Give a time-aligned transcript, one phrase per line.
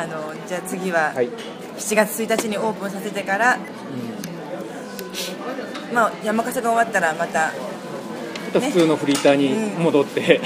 [0.00, 1.28] あのじゃあ次ははい。
[1.28, 3.58] 7月1日にオープンさせてから、
[5.94, 7.52] まあ、山笠が終わったらまた
[8.46, 10.38] また普通のフリーターに戻って、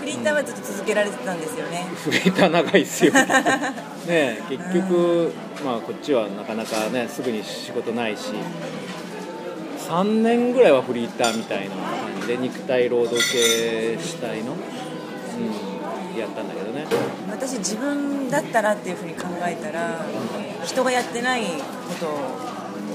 [0.00, 3.26] フリーターはずっと続けられてたんですよね、フリーター長いですよね。
[4.48, 5.32] 結局、
[5.64, 8.34] まあ、こっちはなかなかねすぐに仕事ないし。
[9.82, 14.58] 3年ぐらいはフリーターみたいな感じで肉体労働系主体の、うん、
[16.20, 16.86] やったんだけどね。
[17.30, 20.04] 私自分だったらっていうふうに考えたら
[20.64, 21.50] 人がやってないこ
[21.98, 22.06] と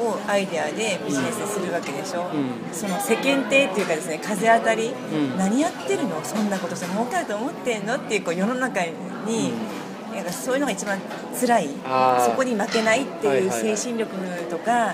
[0.03, 2.73] をアイデアでビジネスでするわけでしょ、うん。
[2.73, 5.37] その世間体っていうかですね風当たり、ん。
[5.37, 6.23] 何やってるの？
[6.23, 7.95] そんなことして儲かると思ってんの？
[7.95, 8.81] っていうこう世の中
[9.25, 9.53] に、
[10.13, 10.99] なんかそういうのが一番
[11.39, 11.69] 辛い。
[12.25, 13.77] そこに負けないっていうはいはいはい。
[13.77, 14.15] 精神力
[14.49, 14.93] とか、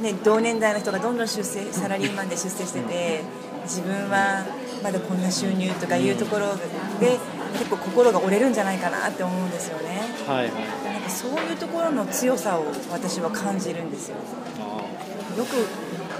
[0.00, 3.22] ね、同年代の人がどんどん出世サラリーマンで出世してて
[3.64, 4.44] 自分は
[4.82, 6.54] まだこんな収入とかいうところ
[7.00, 7.18] で
[7.58, 10.02] 結構心が折れるんじゃないかなって思うんですよね。
[10.26, 10.52] はいはい。
[10.92, 14.16] なんかそういうところの強さを私は感じるんですよ。
[14.60, 15.66] あよく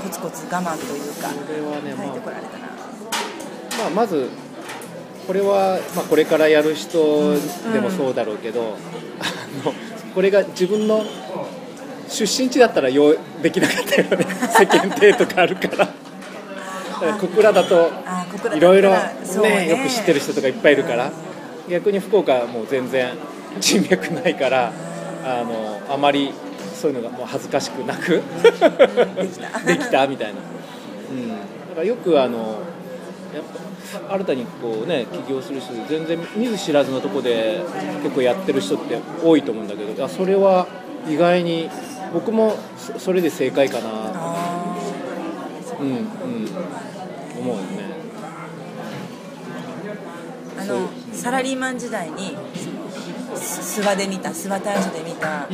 [0.03, 4.29] コツコツ我慢というかこれはね書いてこられたな、ーまあ、まず
[5.27, 7.35] これは、まあ、これからやる人
[7.73, 8.77] でもそうだろうけど、
[9.21, 9.75] あの
[10.15, 11.05] これが自分の
[12.09, 14.27] 出身地だったらようできなかったよね。
[14.51, 16.06] 世間体とかあるから。
[17.19, 17.91] 小倉だと
[18.55, 18.99] いろいろね
[19.43, 19.69] ね。
[19.69, 21.11] よく知ってる人とかいっぱいいるから
[21.69, 23.13] 逆に福岡はもう全然
[23.61, 24.73] 人脈ないから
[25.25, 26.33] あのあまり
[26.75, 28.23] そういうのがもう恥ずかしくなく
[29.67, 30.07] できた。
[30.07, 30.41] みたいな、
[31.11, 31.37] うん、だ
[31.75, 32.61] からよくあの
[33.35, 33.45] やっ
[34.09, 37.61] ぱ新たにこうね起業する人で全然見ず知らずのとこで
[38.03, 40.67] 結構やってる人って多いと思うんだけどいやそれは
[41.09, 41.69] 意外に
[42.13, 43.91] 僕もそそれで正解かな。
[43.93, 44.77] あ
[45.81, 46.07] うんうん
[47.53, 47.69] 思うよね。
[50.57, 52.37] ーあのサラリーマン時代に
[53.35, 55.47] す諏訪で見た諏訪大社で見た、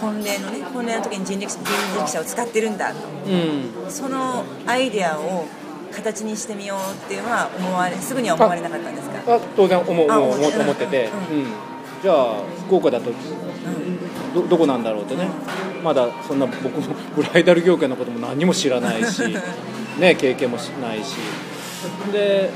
[0.00, 1.60] 婚礼のね婚礼の時に人力人
[1.96, 2.98] 力車を使ってるんだと。
[3.26, 3.32] うん。
[3.32, 5.46] うんそのアイデアを
[5.92, 9.34] 形にしてみようっていうのは思われすぐには思われなかったんですか？
[9.34, 11.46] あ当然思う思う思っててて、ううん。
[12.02, 13.10] じゃあ福岡だと
[14.34, 15.28] どどこなんだろうってね
[15.82, 19.22] まだそんな僕も ブライダル業界のことも何も知らないし、
[19.98, 21.14] ね、経験もしないし。
[22.12, 22.50] で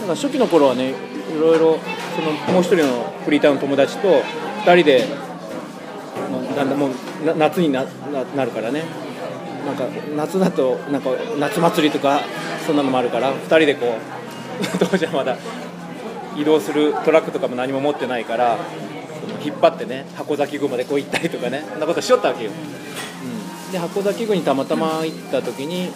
[0.00, 0.94] なんか初期の頃はねい
[1.40, 1.78] ろいろ
[2.16, 4.22] そのもう一人のフリーターの友達と
[4.64, 5.06] 2人で
[6.28, 7.82] もうだんだんもうな夏にな
[8.12, 8.82] ななるからね。
[9.66, 9.84] なんか
[10.16, 12.22] 夏だとなんか夏祭りとか
[12.66, 15.36] そんなのもあるから2人でこう 当時はまだ
[16.36, 18.58] 移動するトラックとかも何も持ってないから
[19.44, 25.90] 引っ張ってね箱崎宮までこう行ったりとかねそんなことしよったわけよ、うん、で箱崎宮にたまたま行った時に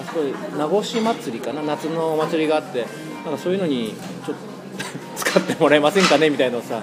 [0.00, 2.84] あそこで名越祭りかな夏のお祭りがあって
[3.24, 3.94] なんかそういうのに
[4.24, 4.56] ちょっと
[5.16, 6.82] 使ってもらえませんかねみたいなのをさ、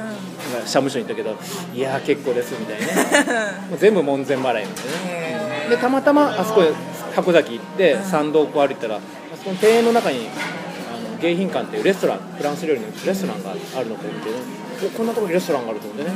[0.62, 1.38] 社務所に行ったけど
[1.74, 3.52] いやー結構ですみたいなね。
[3.70, 4.74] もう全部門前払いみたいなね。
[5.68, 6.72] へでたまたまあそこへ
[7.16, 9.00] 箱崎行って参道をこう歩いたらあ
[9.36, 10.28] そこの庭園の中に
[10.90, 16.12] あの迎賓館っていうレストランフランス料理のレストランがあるのか見てねおこんなところにレストランがあると思ってね。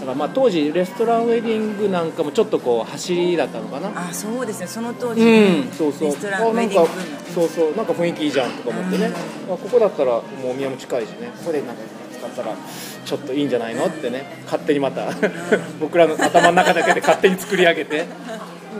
[0.00, 4.08] だからまあ当時レストランウェディングなんかもちょっとこう走りだったのかな。
[4.08, 4.66] あそうですね。
[4.66, 6.08] その当時、うん、そうそう。
[6.08, 7.32] レストランあなんかウェディング。
[7.32, 7.76] そうそう。
[7.76, 9.10] なんか雰囲気いいじゃんとか思ってね、
[9.46, 11.30] あここだったらもうお宮も近いしね。
[11.38, 11.82] ここでなんか
[12.18, 12.56] 使ったら
[13.04, 14.42] ちょっといいんじゃないのってね。
[14.44, 15.10] 勝手にまた
[15.80, 18.06] 僕らの頭の中だけで勝手に作り上げて。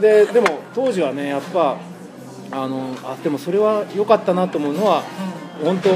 [0.00, 1.76] ででも当時はねやっぱ
[2.50, 5.02] あのあでもそれは良かったなと思うのは、
[5.64, 5.90] 本当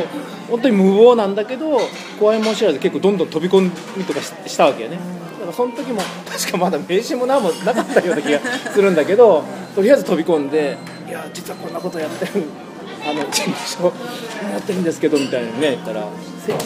[0.48, 1.78] 本当に無謀なんだけど
[2.18, 4.96] 怖いもん知らず結構どんどん飛び込みとかしたわけよね。
[4.96, 8.40] だからその時も確かまだ名刺も何もなかったような気が
[8.72, 9.44] するんだけど
[9.74, 12.44] とりあえず飛び込んでいや実はこんなことやってる
[13.04, 13.92] あの事務所
[14.50, 16.08] やってるんですけどみたいにね言ったら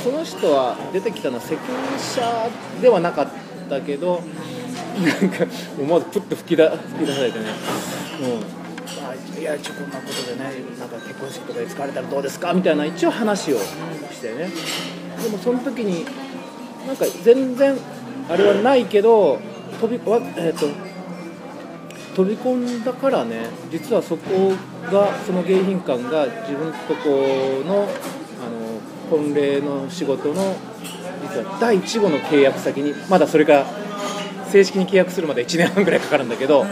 [0.02, 2.50] その人は出てきたのは責任者
[2.80, 3.28] ではなかっ
[3.68, 4.22] たけど
[5.02, 5.46] なんか
[5.78, 7.44] 思わずプッと吹き出吹き出されてね、
[8.22, 8.59] うん、
[9.40, 12.52] いや一応こんなことでねなんか結婚式とかで使われたらどうですか？
[12.52, 14.50] みたいな一応話をしてね。
[15.22, 16.04] でもその時に
[16.86, 17.76] なんか全然
[18.28, 19.40] あれはないけど
[19.80, 20.66] 飛びわえっ、と
[22.16, 24.52] 飛び込んだからね実はそこ
[24.90, 28.80] がその迎賓館が自分とこのあの
[29.10, 30.56] 婚礼の仕事の
[31.22, 33.66] 実は第1号の契約先にまだそれが
[34.50, 36.66] 正式に契約するまで1年半ぐらいかかるんだけど、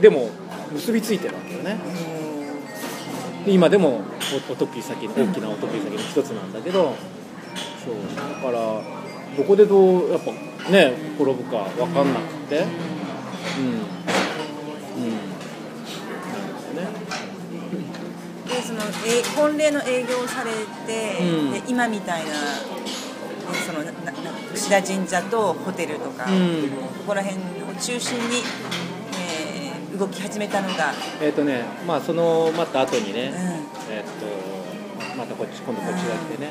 [0.00, 0.30] でも
[0.74, 1.78] 結びついてるわけよね。
[3.44, 4.02] で今でも
[4.48, 6.94] おお得意先の大きなお得意先の一つなんだけど
[7.84, 8.80] そうだから
[9.36, 10.30] どこでどうやっぱ
[10.70, 13.64] ね転ぶか分かんなくてうん。
[13.66, 15.12] うん。
[16.30, 16.38] な
[16.72, 16.92] んだよね
[18.48, 20.50] でそのえ婚礼の営業をされ
[20.86, 21.52] て、うん。
[21.52, 22.30] で今みたいな、
[23.66, 24.12] そのなな
[24.52, 26.68] 串田神社とホテルとか、うん。
[26.70, 28.81] ここら辺を中心に、えー
[30.02, 33.94] 動き始めたのが、えっ、とねまあそのまた後にね、うん。
[33.94, 36.50] えっ、とまたこっち今度こっちが来てね。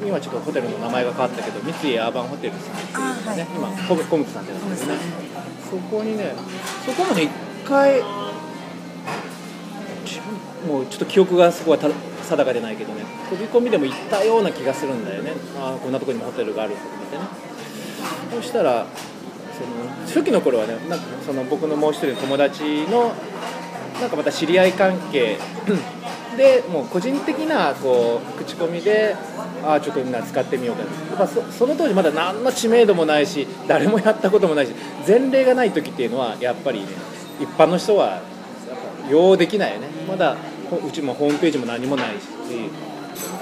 [0.00, 3.40] で今ちょっとホテルの名前が変わったけど三井アーバンホテルさんっていうね、あはい。
[3.40, 4.94] 今コムコムクさんってやつですね。
[4.94, 4.98] う
[5.68, 6.34] そこにね
[6.86, 7.30] そこもね一
[7.68, 8.00] 回
[10.68, 15.32] もうちょっと記憶がそこはた定かでないけどね飛び込みでも行ったような気がするんだよね。
[15.58, 17.24] あーこんなところにもホテルがあると思ってね。
[18.40, 18.86] そしたら
[19.58, 23.12] その初期の頃はねなんかその僕のもう一人の友達の
[24.00, 25.38] なんかまた知り合い関係。
[26.36, 29.16] でもう個人的なこう口コミで
[29.64, 30.84] ああちょっとみんな使ってみようか。
[30.84, 34.72] なやっぱその当時まだ何の知名度もないし誰もやったこともないし
[35.04, 36.86] 前例がない時っていうのはやっぱりね
[37.40, 38.20] 一般の人はやっ
[39.04, 39.88] ぱ用できないよね。
[40.06, 40.36] まだ
[40.86, 42.28] うちもホームページも何もないし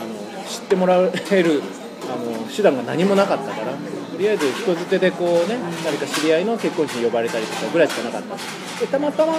[0.01, 1.63] あの知ってもらえる
[2.05, 4.06] あの手段が何もなかったから。
[4.17, 8.81] とりあえず人づてでこうね誰か知り合いの結婚式に呼ばれたりとかぐらいしかなかった。
[8.81, 9.35] でたまたま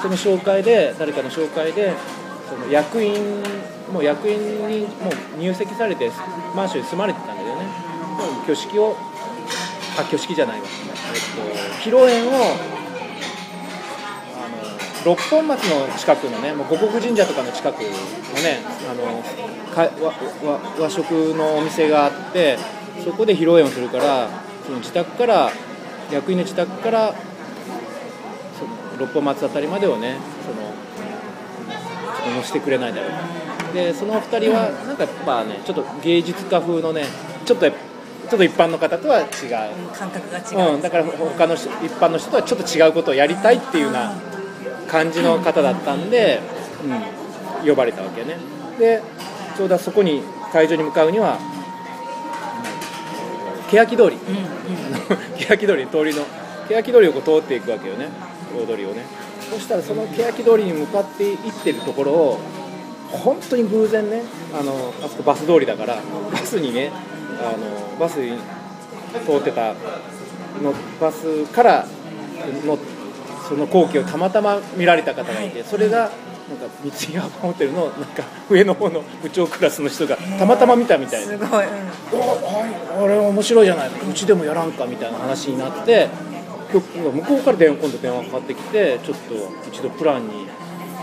[0.00, 1.92] その紹介で誰かの紹介で
[2.48, 3.42] その役員
[3.92, 6.12] もう役員にもう入籍されて
[6.54, 7.64] マンションに住まれてたんだけどね。
[8.20, 8.96] もう挙式を
[9.98, 12.30] あ挙式じゃないわ、えっと、披露宴を
[14.36, 19.24] あの六本松の近くのねもう五穀神社とかの近くのねあの
[19.74, 20.12] かわ
[20.52, 22.58] わ和食のお店があって
[23.04, 24.28] そこで披露宴をするから
[24.64, 25.50] その自宅から
[26.12, 27.14] 役員の自宅から
[28.58, 30.70] その六本松あたりまでをねその
[32.16, 33.40] ちょっと乗せてくれないだろうか
[33.72, 37.04] でそのお二人はなんかやっぱねちょっと芸術家風のね
[37.44, 39.28] ちょっとちょっと一般の方とは違う。
[39.92, 44.14] 感覚が違う、うん、だから他の人一般の人とはちょっと違うことをやりたいっていうような
[44.86, 46.40] 感じの方だったんで、
[47.62, 48.36] うん、呼ばれたわけね。
[48.78, 49.02] で
[49.56, 51.38] ちょうどそこに会場に向かうには
[53.70, 54.00] 欅通り。
[54.00, 54.16] うんうん。
[55.38, 56.24] 欅通り通りの
[56.68, 58.08] 欅通りをこう通っていくわけよね。
[58.56, 59.06] 大通りをね。
[59.50, 62.38] そしたらその欅通りに向かっていってるところを
[63.10, 64.22] 本当に偶然ね
[64.58, 65.98] あのあそこバス通りだから
[66.32, 66.92] バスにね
[67.40, 68.38] あのバスに
[69.26, 69.74] 通ってた
[70.62, 71.86] のバスから
[72.64, 72.78] の
[73.48, 76.10] その光景をたまたま見られた方がいてそれが
[76.50, 81.32] なんか三井アーバンホテルのなんか上の方の部長クラスの人がたまたま見たみたいな。
[81.32, 83.00] すごい、うん。
[83.00, 86.08] おあれ面白いじゃないうちでもやらんかみたいな話になって
[86.72, 86.80] 向
[87.22, 89.34] こうから電話今度電話かかってきてちょっと
[89.68, 90.46] 一度プランに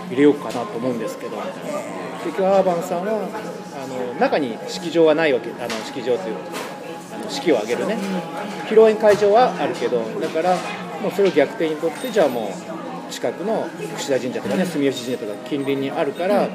[0.09, 1.79] 入れようかなと思うんですけどみたいな
[2.23, 3.27] 結局アーバンさんは
[3.83, 6.35] あの中に式場はないわけあの式場という
[7.13, 7.97] あの式を挙げるね。
[8.65, 10.57] 披露宴会場はあるけどだから
[11.01, 16.49] もうそれを逆転にとってじゃあもう近くの串田神社とかね住吉神社とか近隣にあるから、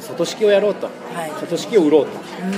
[0.00, 0.86] 外式をやろうと。
[0.86, 1.30] はい。
[1.30, 2.12] 外式を売ろうと。
[2.12, 2.54] うん。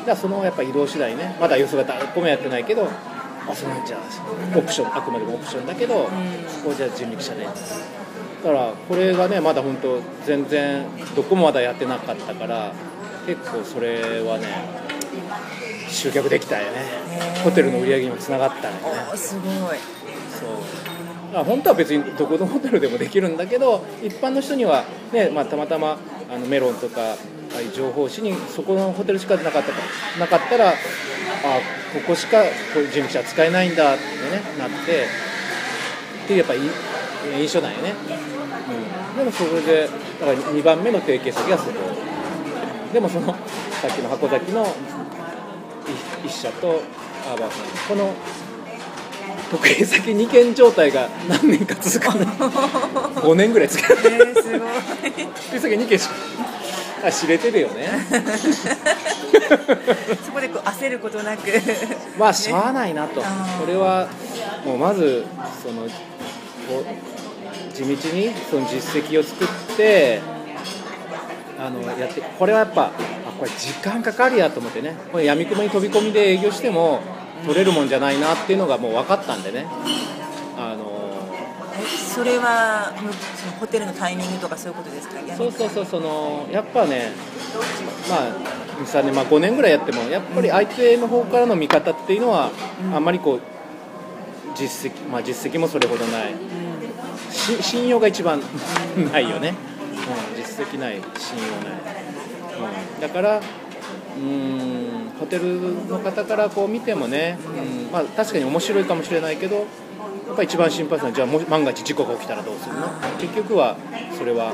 [0.00, 1.36] うん、だそのやっぱ移動次第ね。
[1.40, 6.08] まだ予想が誰もやってないけどあそのじゃあオプションあくまでもオプションだけど、
[6.48, 10.86] そこじゃあ人力車でだからこれがねまだ本当全然
[11.16, 12.72] どこもまだやってなかったから
[13.26, 14.46] 結構それはね
[15.88, 16.82] 集客できたよね。
[17.42, 18.80] ホテルの売り上げにもつながったよね。
[19.16, 19.40] すご
[19.74, 19.78] い。
[20.38, 20.87] そう
[21.34, 25.98] あ本当は別にどこのホテルでもできるんだけど一般の人には、ねまあ、たまたま
[26.30, 27.16] あのメロンとか
[27.74, 29.78] 情報誌にそこのホテルしかなかったか
[30.18, 30.72] なかったらあ
[31.92, 32.42] ここしか
[32.74, 35.06] こういう人力車使えないんだって、ね、なって
[36.24, 36.58] っていうやっぱい
[37.40, 37.94] 印象なんよね、
[39.12, 39.88] うん、でもそれで
[40.20, 41.72] だから2番目の提携先がそこ。
[42.92, 44.64] でもそのさっきの箱崎の
[46.24, 46.82] 一一社と
[47.30, 47.96] アーバーさん。
[47.96, 48.14] この
[49.50, 54.70] 得意先2件状態が何年か続くの5年ぐらい続くえー、すごい。
[55.50, 56.14] 得意先2件しか
[57.04, 57.88] あ知れてるよね。
[60.26, 61.48] そこでこう焦ることなく。
[62.18, 63.22] まあしゃあないなと。
[63.22, 63.60] あー。
[63.60, 64.08] これは
[64.64, 65.24] もうまず
[65.62, 65.88] その
[67.72, 70.20] 地道にその実績を作って
[71.58, 72.90] あのやってこれはやっぱあ
[73.38, 74.96] これ時間かかるやと思ってね。
[75.12, 77.00] これ闇雲に飛び込みで営業しても
[77.44, 79.66] 取れるもんじゃないなっていうのがもう分かったんでね。
[80.56, 80.98] あの
[81.80, 85.14] えそれはむそのホテルのタイミングとかそういうことですか？
[85.36, 87.12] そうそうそうそのやっぱね
[88.08, 88.32] まあ
[88.84, 92.50] 23年、まあ、5年ぐらいやってもやっぱり相手の方からの見方っていうのは
[92.92, 93.40] あんまりこう
[94.56, 96.34] 実績、まあ、実績もそれほどない。
[97.30, 98.40] し信用が一番
[99.12, 99.54] ないよね、
[100.34, 101.78] うん、実績ない信用ない、
[102.94, 103.40] うん、だから
[104.18, 105.10] うーん。
[105.18, 107.92] ホテルの方からこう見てもね、うん。
[107.92, 112.86] まあ、確かに面白いかもしれないけどやっぱり一番心配するのはじゃあ万が一事故が起きたらどうするの？
[113.18, 113.76] 結局は
[114.16, 114.52] それは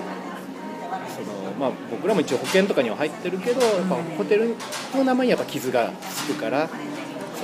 [1.14, 4.56] その、まあ、僕らも一応保険とかには入ってるけど、やっぱホテル
[4.94, 6.74] の名前にやっぱ傷がつくからそ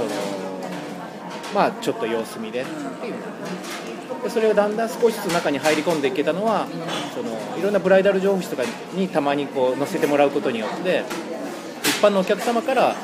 [0.02, 0.08] の
[1.54, 3.14] まあちょっと様子見でっていう
[4.22, 6.66] でそれをだんだん少しずつ中に入り込んでいけたのは
[7.14, 8.62] そのいろんなブライダル情報誌とか
[8.94, 11.39] にたまにこう載せてもらうことによって一
[12.00, 12.96] 般のお客様から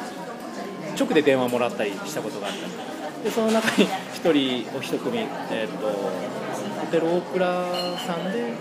[0.98, 5.18] 直で電話もらったりしたことがあったでその中に1人お一組、
[5.50, 7.66] えーと、ホテルオークラ
[7.98, 8.54] さんで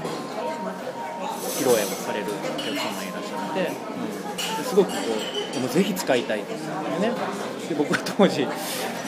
[1.55, 3.71] 披露宴をされるお客様がいらっしゃって、
[4.59, 4.97] うん、すごくこ
[5.57, 7.11] うもうぜひ使いたいというね。
[7.69, 8.45] で僕は当時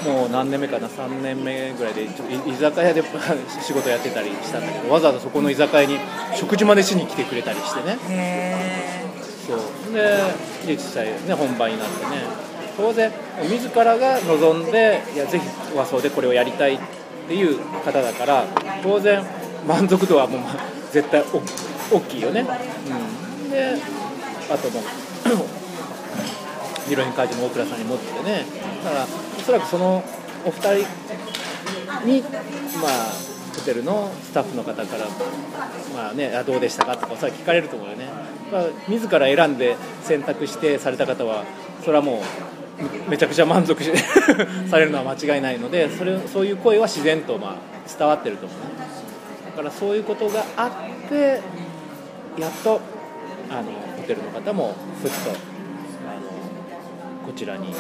[0.06, 3.04] もう何年目かな3年目ぐらいでちょ居酒屋で
[3.62, 6.00] 仕事やってたりしたんだけどわざわざそこの居酒屋に
[6.36, 7.98] 食事までしに来てくれたりしてね。
[9.48, 9.60] そう。
[9.94, 10.20] で
[10.68, 12.48] 実際ね本番になってね。
[12.78, 13.12] 当然
[13.42, 16.80] 自らが望んでいやぜひ和装でこれをやりたいっ
[17.28, 18.46] ていう方だから
[18.84, 19.26] 当然
[19.68, 20.42] 満足度はもう
[20.92, 21.24] 絶対
[21.92, 22.44] 大きいよね、う
[23.48, 23.78] ん、で
[24.52, 24.84] あともう
[26.88, 28.46] ヒロイン会場の大倉さんに持ってね。
[28.84, 30.04] だからおそらくその
[30.46, 30.76] お二人
[32.06, 33.27] にまあ
[33.58, 35.08] ホテルのスタッフの方から
[35.94, 38.06] まあねあどうでしたかとかそれは聞かれると思うよね、
[38.52, 41.44] まあ、自ら選んで選択してされた方は
[41.82, 42.22] それはも
[43.08, 43.92] うめちゃくちゃ満足し
[44.70, 48.66] されるのは間違いないのでそれそういう声は自然とまあ伝わってると思うね。
[49.46, 51.42] だからそういうことがあって
[52.38, 52.80] やっと
[53.50, 57.72] あのホテルの方もふっとあのこちらに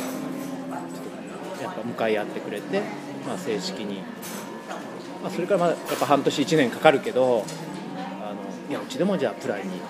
[1.62, 2.81] やっぱ向かい合ってくれて、
[3.27, 4.01] まあ、正式に、
[5.21, 7.43] まあ、それからまあやっぱ半年1年かかるけど
[8.21, 9.81] あのいやうちでもじゃあプライに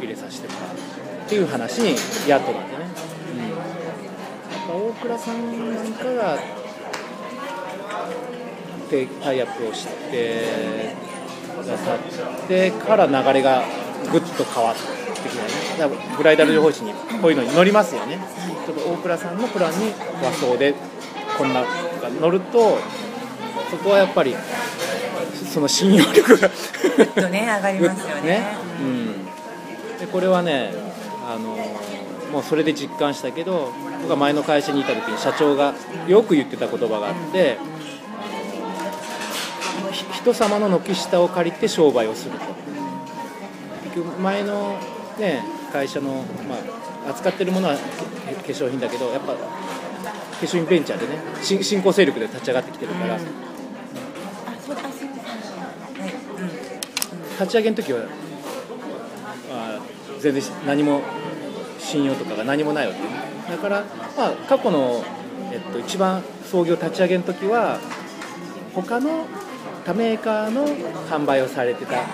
[0.00, 0.76] 入れさせてもらう
[1.26, 1.96] っていう話に
[2.28, 2.84] やっとなってね、
[3.32, 3.58] うん、やっ
[4.66, 6.38] ぱ大倉さんなんかが
[9.22, 10.94] タイアップをして
[11.56, 13.64] くださってから流れが
[14.12, 15.48] ぐっと変わってきたね。
[15.78, 18.18] だからブライダル情報誌にこういうのに乗りますよね。
[18.66, 20.74] ちょっと大倉さんのプランに和装で
[21.38, 21.68] こんなが
[22.20, 22.78] 乗ると
[23.70, 24.34] そこはやっぱり
[25.52, 26.48] その信用力が
[26.96, 28.22] ぐっとね上がりますよね。
[28.22, 29.24] ね、うん、
[29.98, 30.72] でこれはね
[31.26, 31.56] あの
[32.32, 35.74] もうそれで実感したけど僕が前の会社にいた時に社長が
[36.08, 37.58] よく言ってた言葉があって、
[40.12, 42.54] 人様の軒下を借りて商売をすると。
[43.84, 44.76] 結局前の、
[45.18, 46.56] ね、会社の、ま
[47.06, 47.80] あ、扱ってるものは化
[48.46, 49.36] 粧品だけどやっぱ
[50.46, 51.18] 化粧品ベンチャーでね
[51.62, 53.22] 新興勢力で立ち上がってきてるから、うん、
[57.32, 58.00] 立ち上げの時は
[59.50, 59.80] あ
[60.20, 61.02] 全然何も
[61.78, 63.06] 信用とかが何もないわけね。
[63.48, 63.84] だから、
[64.16, 65.04] まあ、過去の、
[65.52, 67.78] えっと、一番創業立ち上げの時は
[68.74, 69.26] 他の
[69.84, 70.66] 他メーカーの
[71.10, 72.04] 販売をされてた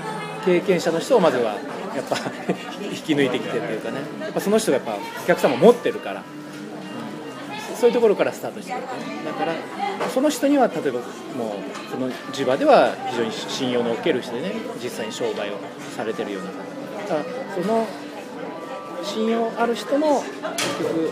[0.45, 1.53] 経験者の人をまずは
[1.95, 2.17] やっぱ
[2.91, 3.99] 引き抜いてきてっていうかね。
[4.21, 6.40] やっぱその人がやっぱお客様持ってるから、うん、
[7.81, 8.87] そういうところからスタートしてる、ね、
[9.25, 9.55] だから
[10.11, 11.03] その人には例えばもう
[11.91, 15.55] その地場では非常に信用のおける人でね実際に商売を
[15.97, 17.87] されてるような方だからその
[19.03, 21.11] 信用ある人の結局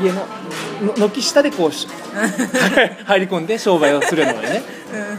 [0.00, 4.62] 家の軒下でこう入り込んで商売をするのよね。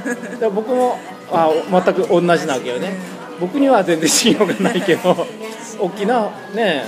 [0.06, 0.98] だから僕も
[1.32, 2.94] あ全く同じなわけよね
[3.42, 5.28] 僕には全然信用がないけど
[5.80, 6.86] 大きなね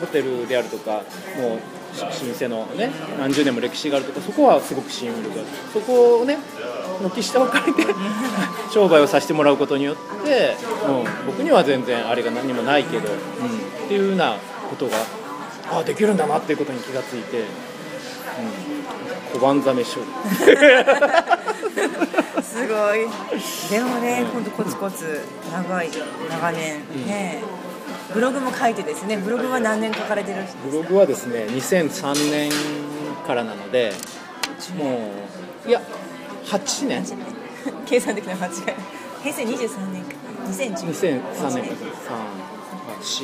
[0.00, 1.02] ホテルであるとか
[1.38, 5.44] もう老舗のね何十年も歴史があるとかそこはすごく信用力がある。
[5.72, 6.38] そこをね
[7.08, 7.86] 軒下を借りて
[8.72, 10.56] 商売をさせてもらうことによって、
[10.86, 10.90] う
[11.24, 13.16] ん、僕には全然あれが何もないけど、うん、
[13.86, 14.36] っていうような
[14.68, 14.96] ことが
[15.72, 17.46] あできるんだなっていうことに気がついて、うん、
[19.40, 20.02] 小判ザメ勝
[22.42, 23.06] すごい。
[23.70, 25.20] でもね本当コツコツ
[25.52, 25.90] 長い
[26.28, 27.69] 長年ね、うん、
[28.12, 32.50] ブログも書いてですねブログは何年書かれてるブログはですね2003年
[33.26, 33.92] からなので
[34.76, 35.12] も
[35.66, 35.80] ういや
[36.46, 37.04] 8年。
[37.86, 38.52] 計算的な間違い。
[39.22, 40.14] 平成23年か。
[40.46, 41.68] 2010 2003年。
[41.68, 41.76] か。
[43.00, 43.20] 34567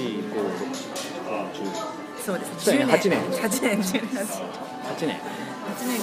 [2.24, 2.84] そうですね。
[2.84, 3.20] 8年。
[3.22, 5.16] 8年18 8年。
[5.16, 6.00] 8年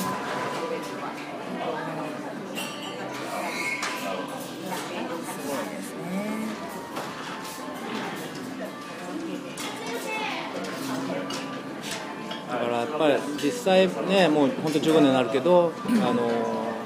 [12.93, 16.29] だからやっぱり実際ねもう本当15年になるけどあの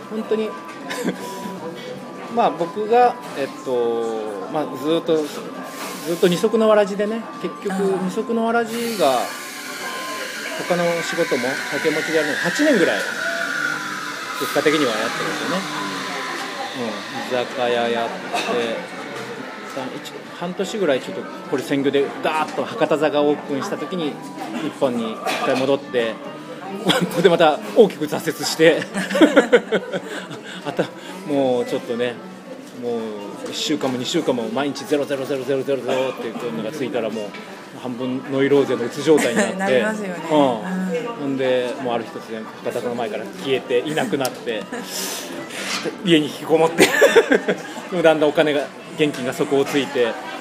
[0.09, 0.49] 本当に
[2.33, 9.19] まあ僕がえっとまあずっとずっと二足のわらじでね結局二足のわらじが
[10.69, 13.01] 他の仕事も掛け持ちでやるの8年ぐらい
[14.39, 15.57] 結果的にはやってるんですよね、
[17.31, 18.96] うん、居酒屋やって
[20.39, 24.13] 半年ぐらいちょっとこれ専業でダーッと博多座がオープンした時に
[24.61, 26.13] 日本に一回戻って
[26.83, 28.81] ここでまた大きく挫折して
[30.65, 30.85] あた
[31.27, 32.15] もうちょっとね
[32.81, 33.01] もう
[33.49, 37.25] 1週間も2週間も毎日0 0 0 0 0 0っていうのがついたらもう
[37.79, 39.55] 半分ノイローゼのうつ状態になって。
[39.57, 40.15] なりますよね。
[40.23, 40.61] うん、ほ
[41.27, 44.63] んでもうある日突然博多座の前から消えていなくなって
[46.05, 46.87] 家に引きこもって
[48.01, 48.65] だんだんお金が
[48.97, 50.05] 現金が底をついて。
[50.05, 50.37] はあ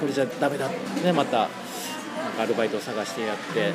[0.00, 0.66] これじゃダメだ。
[0.66, 3.60] ってねまたなんかアルバイトを探してやって。
[3.60, 3.72] ね。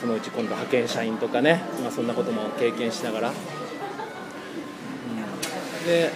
[0.00, 3.34] そのうち今度派遣社員とかね、まあ、そんなことも経験しながら、うん。
[5.86, 6.12] で、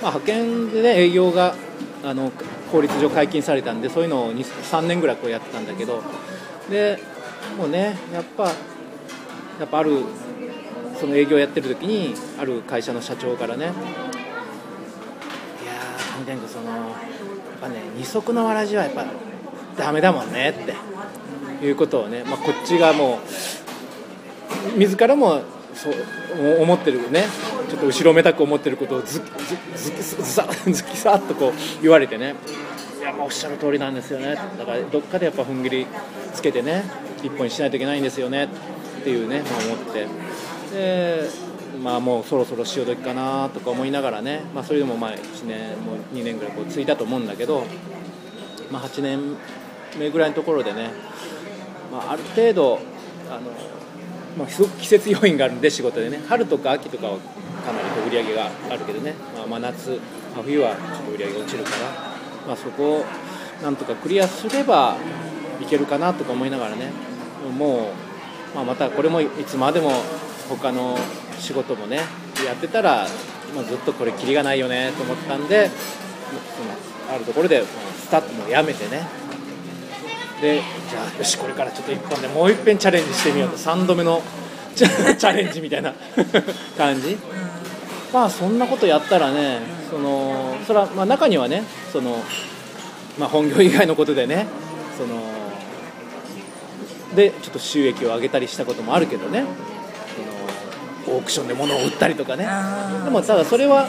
[0.00, 1.56] まあ、派遣でね営業が
[2.04, 2.30] あの
[2.70, 6.02] 法律上解禁されたんでそういうのを2 3年ぐらいこうやってたんだけど。
[6.70, 6.98] で
[7.58, 8.52] もうねやっぱや
[9.64, 10.04] っぱある
[11.00, 13.74] その営業やってる時にある会社の社長からねいやー
[16.20, 16.80] 上天狗そのやっ
[17.58, 19.06] ぱね二足のわらじはやっぱ
[19.78, 20.52] ダメだもんねっ
[21.60, 23.18] ていうことをね、まあ、こっちがも
[24.74, 25.40] う自らも
[25.74, 25.94] そう
[26.62, 27.24] 思ってるね
[27.70, 29.22] ちょっと後ろめたく思ってることをず
[29.74, 31.52] ずずずさずきさっとこう
[31.82, 32.34] 言われてね
[32.98, 35.86] いやまあおっしゃる通りなんですよねだからどっかでやっぱ踏ん切り
[36.34, 36.84] つけてね
[37.22, 38.50] 一本にしないといけないんですよね
[39.00, 40.06] っていうね、まあ、思って
[40.70, 41.28] で
[41.82, 47.64] まあもうそろそろ潮時かなとか思いながらね、まあ、それでもまあ1年も2年ぐらいこう続いたと思うんだけど、
[48.70, 49.36] まあ、8年
[49.98, 50.90] 目ぐらいのところでね、
[51.92, 52.80] まあ、ある程度
[53.30, 53.50] あの、
[54.38, 59.90] まあ、すごく季節要因があるんで仕事でね春とか秋とかはかなりこう売り上げがあるけどね、まあ、真夏、
[60.34, 61.76] まあ、冬はちょっと売り上げが落ちるから、
[62.46, 63.04] まあ、そこを
[63.62, 64.96] なんとかクリアすれば
[65.60, 66.90] いけるかなとか思いながらね
[67.58, 67.92] も
[68.52, 69.90] う、まあ、またこれもいつまでも
[70.56, 70.96] 他の
[71.38, 71.98] 仕事もね
[72.44, 73.06] やってたら、
[73.54, 79.06] まあ、ずっとこれキリがないよねと思ったんでそのあるところでスタッともうやめてね。
[80.40, 83.58] でじゃあよしこれからちょっと一本でもう一遍チャレンジしてみようと。
[83.58, 84.22] 3度目の
[84.74, 85.92] チャレンジみたいな
[86.78, 87.18] 感じ。
[88.12, 89.60] まあそんなことやったらね
[89.90, 92.16] そのそれはまあ中にはねその、
[93.18, 94.46] まあ、本業以外のことでね
[94.96, 95.20] その
[97.14, 99.44] でちょっと収益を上げたりしたこともあるけどね
[101.10, 102.46] オークションで物を売ったりとかね。
[103.04, 103.88] でもただそれは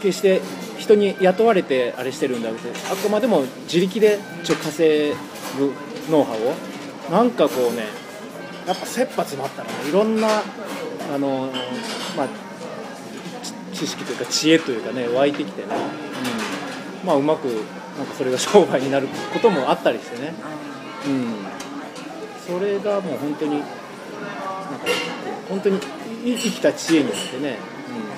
[0.00, 0.40] 決して
[0.78, 5.14] 人に雇われてあれしてるんだけどあくまでも自力でちょ稼
[5.58, 5.72] ぐ
[6.10, 6.74] ノウハウを。
[7.10, 7.84] なんかこうね
[8.66, 10.28] やっぱ切羽詰まったらねいろんな
[11.12, 11.50] あの、
[12.16, 12.28] まあ、
[13.72, 15.68] 知知識というか知恵というかね湧いてきてね、
[17.02, 17.44] うん、まあうまく
[17.98, 20.34] なんかそれが商売になることもあったりしてね、
[21.06, 21.34] うん、
[22.46, 23.68] それがもう本当になんか
[25.48, 25.80] 本当にい
[26.24, 27.58] 生きた知恵によってね、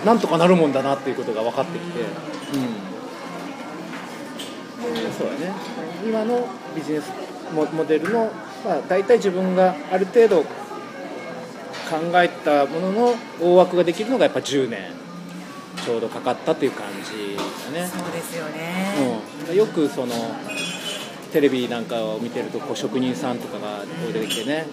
[0.01, 2.07] うん、なんとかなるもんだなっていうことが分かってきて、うん、
[5.13, 5.53] そうだね。
[6.07, 7.11] 今のビジネス
[7.53, 8.31] モモデルの、
[8.65, 10.49] まあ、大体自分がある程度考
[12.15, 14.93] えたものの大枠ができるのがやっぱ10年
[15.85, 17.43] ちょうどかかったっていう感じだ
[17.81, 17.87] ね。
[17.87, 18.95] そうですよね、
[19.51, 20.15] うん、よくその
[21.33, 24.67] テレビなんかを見てるとこう職人さんとかが出てきてね、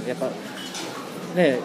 [0.00, 0.28] うん、やっぱ
[1.34, 1.58] ね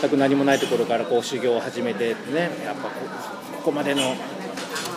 [0.00, 4.14] 全く何もないところからこう修行を始めてねやっぱここまでの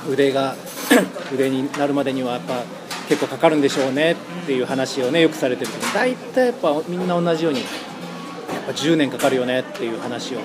[0.09, 0.55] 腕が
[1.33, 2.63] 腕になるまでにはやっぱ
[3.09, 7.67] 結構かかるんでしょうねっていう話をねよくされてるけど大体やっぱみんな同じようにやっ
[8.65, 10.39] ぱ10年かかるよねっていう話を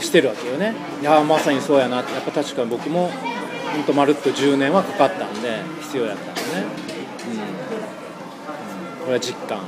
[0.00, 0.74] してるわけよね。
[1.00, 2.12] いやまさにそうやなって。
[2.12, 3.10] やっぱ確かに僕も
[3.72, 6.46] 本当まるっと10年はかかったんで必要やったんでね、
[9.00, 9.60] うん、これは実感。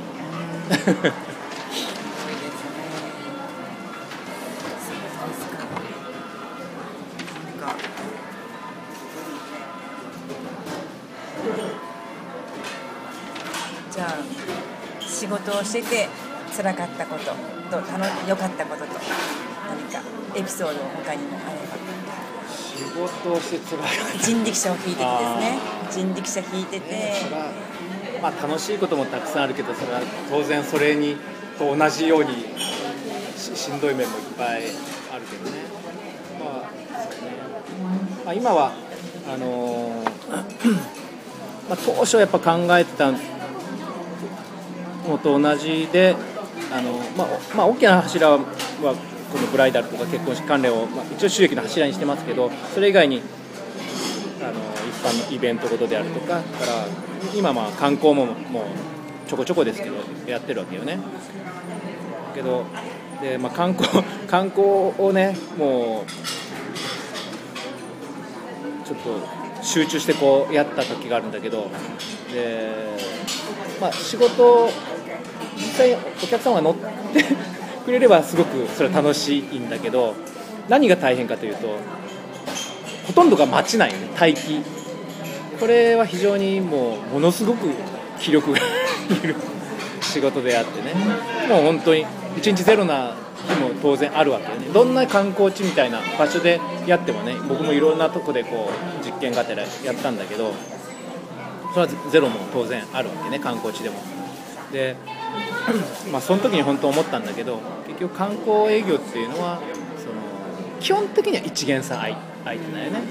[15.61, 16.09] をしてて
[16.55, 17.25] 辛かったこと
[17.69, 18.91] と楽良かったことと
[19.69, 20.01] 何か
[20.35, 21.61] エピソード他にもあれ
[22.49, 23.83] 仕事をしてつら
[24.19, 25.59] 人力車を引いててですね。
[25.91, 27.13] 人力車引いてて。
[27.13, 27.51] それは
[28.21, 31.15] まあ楽しいこともたくさんあるけどそれは当然それに
[31.57, 32.31] と同じように
[33.37, 34.63] ししんどい面もいっぱい
[35.13, 35.61] あるけどね。
[36.39, 36.69] まあ
[37.03, 37.31] そうね。
[38.25, 38.71] まあ、今は
[39.31, 40.11] あのー
[41.69, 43.11] まあ、当初やっぱ考えてた
[45.09, 46.15] のと同じで
[46.71, 48.45] あの、まあまあ、大きな柱はこ
[49.39, 53.21] のブライダルとか結婚式関連を、まあ、一応収益の柱にしてますけどそれ以外に
[54.41, 54.51] あの
[54.89, 56.41] 一般のイベントごとであるとかから
[57.35, 58.63] 今まあ観光ももう
[59.27, 59.95] ちょこちょこですけど
[60.27, 60.99] やってるわけよね。
[62.33, 62.65] けど
[63.21, 66.11] で、まあ、観光 観光をねもう
[68.87, 71.69] ちょっと集中してこうやった時があるんだけど
[72.33, 72.71] で、
[73.79, 74.69] まあ、仕事
[75.55, 77.23] 実際お客様が乗って
[77.85, 80.15] くれればすごくそれは楽しいんだけど
[80.69, 81.77] 何が大変かというと
[83.07, 84.61] ほとんどが待ちないよね待機。
[85.59, 87.67] これは非常にもうものすごく
[88.19, 88.61] 気力がい
[89.27, 89.35] る
[90.01, 90.93] 仕事であってね。
[91.47, 92.05] もう本当に
[92.37, 93.15] 1日ゼロな
[93.47, 94.67] 日も当然あるわけよね。
[94.73, 100.51] どんな観光地みたいな場所でやってもね僕もいろんなとこでこう実験がてらやったんだけど
[101.73, 103.95] それはゼロも当然あるわけね観光地でも。
[104.71, 104.95] で
[106.11, 109.61] まあその時に本当思ったんだけど結局観光営業っていうのは
[109.97, 110.13] その
[110.79, 113.01] 基本的には一元さん相相手だよね。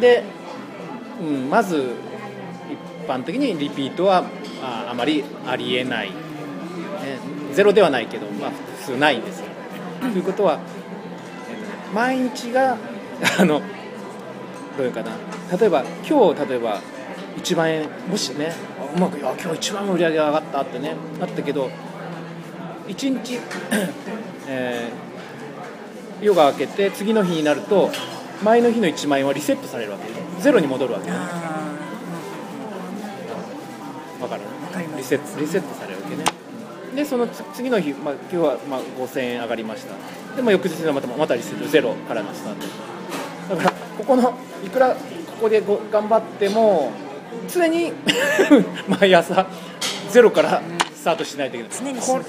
[0.00, 0.24] で、
[1.20, 1.92] うん、まず
[2.70, 4.24] 一般的にリピートは
[4.62, 6.14] ああまりありえない、ね、
[7.52, 8.50] ゼロではないけど、まあ、
[8.80, 9.46] 普通ないんですよ。
[10.00, 10.58] ということは、
[11.94, 12.76] 毎日が
[13.38, 13.60] あの
[14.76, 15.12] どういうかな。
[15.56, 16.80] 例えば今日例えば
[17.36, 18.52] 1万円もしね
[18.94, 21.70] うまくいや今日1万円売り上げが上がったってねあったけど
[22.88, 23.38] 1日、
[24.48, 25.12] えー
[26.24, 27.90] 夜が明けて次の日になると
[28.44, 30.04] 前の日の1万円はリセットされるわけ
[30.40, 31.16] ゼロに戻るわけわ
[34.28, 34.42] かる？
[34.96, 36.22] リセットリセットされるわけね。
[36.94, 39.94] でそのつ次の日、まあ、今日はまあ5000円上がりました。
[40.36, 42.54] でも翌日にはまたまたリセットゼロからのスター
[43.48, 44.96] トだからここのいくらこ
[45.42, 46.92] こでご頑張っても
[47.52, 47.92] 常に
[48.88, 49.46] 毎朝
[50.10, 50.62] ゼロから
[50.94, 51.78] スタートしないといけない。
[51.78, 52.22] 常にそう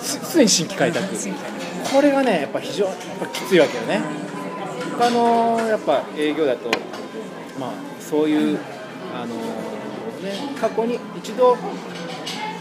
[0.00, 1.06] す常に新規開拓。
[1.92, 4.00] これがねやっぱ非常にやっぱきついわけよね。
[4.98, 6.70] 他のやっぱ営業だと
[7.58, 7.70] まあ
[8.00, 8.58] そういう
[9.14, 9.34] あの
[10.22, 11.56] ね過去に一度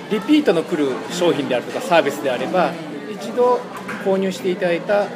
[0.09, 2.71] リピートの来る商品であるとかサービスであれば
[3.11, 3.59] 一度
[4.05, 5.07] 購入していただいた、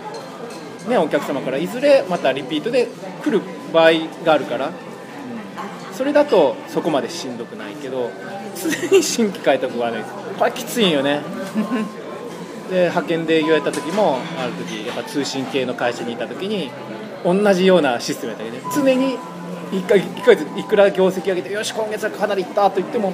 [0.88, 2.88] ね、お客様からいずれまたリピートで
[3.24, 3.42] 来る
[3.74, 3.92] 場合
[4.26, 4.87] があるから、うん
[5.98, 8.12] それだとそこまでしんどくないけど
[8.56, 10.04] 常に新規開拓がね
[10.38, 11.22] これきついんよね。
[12.70, 16.70] で派遣で営業やった時もある時やっぱ通信系の会社にいた時に
[17.24, 18.64] 同じようなシステムやったけどね。
[18.76, 19.18] 常に
[19.72, 23.14] 1ヶ1ヶ月いくら業績上げてよし今月はかなりいったと言っても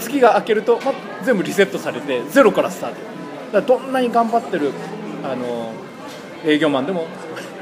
[0.00, 2.96] 月が明けると、ま、全部リセットされてゼロからスタート。
[3.52, 4.72] だからどんなに頑張ってる
[5.22, 5.70] あの
[6.44, 7.06] 営業マンでも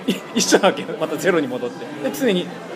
[0.06, 0.88] い 一緒なわけよ。
[0.98, 1.84] またゼロに戻って。
[2.08, 2.73] で常にあ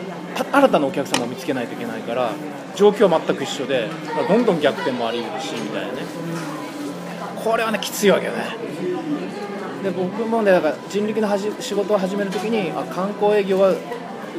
[0.53, 2.31] 新たなお客様を見つけないといけないから
[2.77, 3.88] 状況は全く一緒で
[4.29, 6.03] どんどん逆転もあり得るしみたいなね。
[7.44, 8.57] これはねきついわけよね。
[9.83, 13.74] で僕もねだから人力のはじ仕事を始めるときにあ観光営業は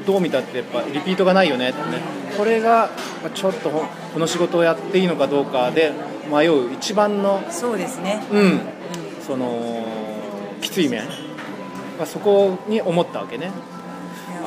[0.05, 2.01] どう見たってやっぱリピートがないよねってね。
[2.37, 2.89] これが
[3.21, 5.93] まあちょっとほこの仕事をやっていいのかどうかで
[6.31, 8.21] 迷う一番のそうですね。
[8.31, 8.59] うん。
[9.25, 9.85] その
[10.61, 13.51] きつい面、まあ、そこに思ったわけね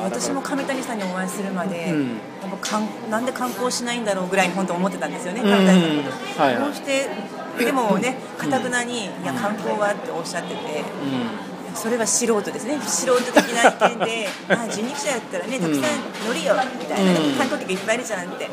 [0.03, 2.07] 私も上谷さんにお会いするまで、うん。
[2.09, 5.47] やっぱかんなんで観光しないんだろうぐらいに本当思ってたんですよね、うん。
[5.47, 6.03] 上谷さんの。
[6.03, 6.75] こと、はい。
[6.75, 7.09] して
[7.57, 12.79] でもねかたくなに、いや観光はっておっしゃってて、うそれは素人ですね。
[12.81, 15.83] 素人的な意見で あ人力車やったらねたくさん
[16.27, 18.45] 乗るよみたいな、観光客いっぱいいるじゃんって。
[18.45, 18.49] ん、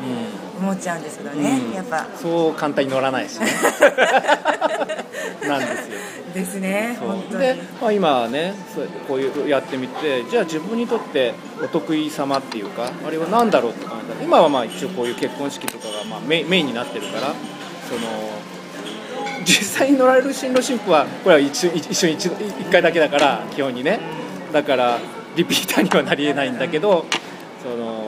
[0.61, 1.73] 思っちゃうんですけどね、うん。
[1.73, 2.07] やっぱ。
[2.15, 3.47] そう簡単に乗らないしね。
[5.47, 5.97] なんですよ。
[6.33, 7.39] ですね本当に。
[7.41, 17.33] で、まあ、今はねそうこういうやってみてじゃあ自分にとってお得意様っていうかあれは何だろうって考えたら今はまあ一応こういう結婚式とかがまあメインメインになってるから
[17.89, 18.01] その
[19.43, 23.99] 実際に乗られる新郎新婦はこれは一緒一緒に一度一回だけだから基本にね。
[24.51, 24.99] だから
[25.35, 27.05] リピーターにはなりえないんだけど
[27.63, 28.00] その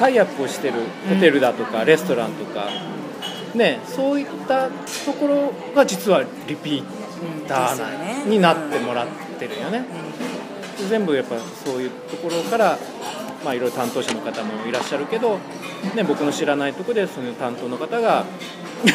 [0.00, 2.68] タイアップをしてるホテルだとかレストランとか、
[3.54, 9.08] ね、そういったところが実はリピーターになってもらっ
[9.38, 9.84] てるよね。
[10.88, 12.78] 全部やっぱそういうところから、
[13.44, 15.38] まあ、いろいろ担当者の方もいらっしゃるけど、
[15.94, 18.24] ね、僕の知らないとこでその担当の方が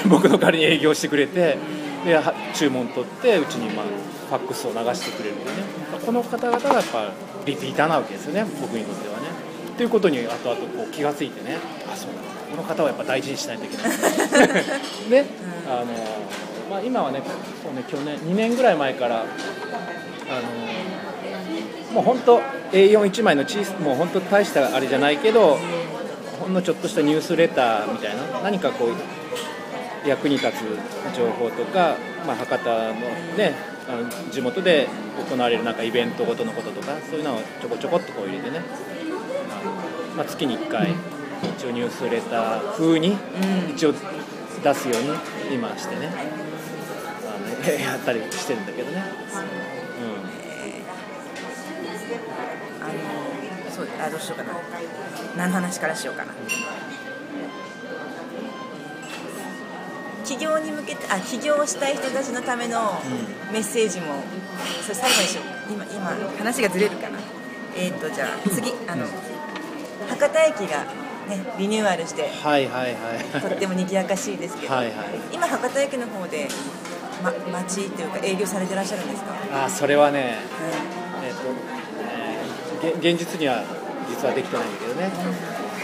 [0.10, 1.60] 僕の代わりに営業してくれて
[2.04, 2.20] で
[2.56, 5.52] 注文取ってうちに、まあ、ファックスを流してくれるんでね
[6.04, 7.12] この方々がやっぱ
[7.46, 9.25] リピーターなわけですよね僕にとってはね。
[9.78, 11.58] ということに後々こう気がついてね。
[11.92, 12.22] あそうだ。
[12.52, 13.90] この方はやっぱ大事にしないといけない。
[15.10, 15.26] で、
[15.68, 15.86] あの
[16.70, 17.22] まあ、今はね
[17.64, 19.26] そうね去年2年ぐらい前からあ
[21.94, 25.58] のもう本当 A41 枚の小さもう本当大したあれじゃないけど
[26.40, 32.94] ほんのちょっとしたニュースレターみたいな何かこう役に立つ情報とか、まあ、博多の
[33.38, 33.54] ね
[33.88, 34.88] あの地元で
[35.30, 38.62] 行われるなんかイベントごとのこととかそういうのをちょこちょこっとこう入れてね
[40.16, 40.94] まあ、月に1回
[41.58, 43.18] 一応ニュースレター風に
[43.70, 43.94] 一応
[44.64, 46.10] 出すように今してね。
[47.28, 49.04] あの やったりしてるんだけどね、
[54.06, 54.54] あどうしようかな。
[55.36, 56.34] 何の話からしようかな。
[60.24, 63.02] 起業に向けてあ起業したい人たちのための
[63.52, 64.24] メッセージも、
[64.82, 65.74] それ最後にしよう。
[65.74, 67.20] 今今話がずれるかな。
[67.76, 68.74] えっ、とじゃあ次。
[68.88, 69.06] あの
[70.10, 70.84] 博多駅が
[71.28, 73.42] ねリニューアルしてはいはいはい。
[73.42, 74.96] とっても賑やかしいですけどはいはい。
[75.34, 76.48] 今博多駅の方で、
[77.24, 79.34] ま、待ちというか営業されてらっしゃるんですか、
[79.66, 80.40] あそれはね
[81.22, 81.40] うえっ、と、
[82.02, 83.64] えーげ現実には
[84.10, 85.12] 実はできてないんだけどね。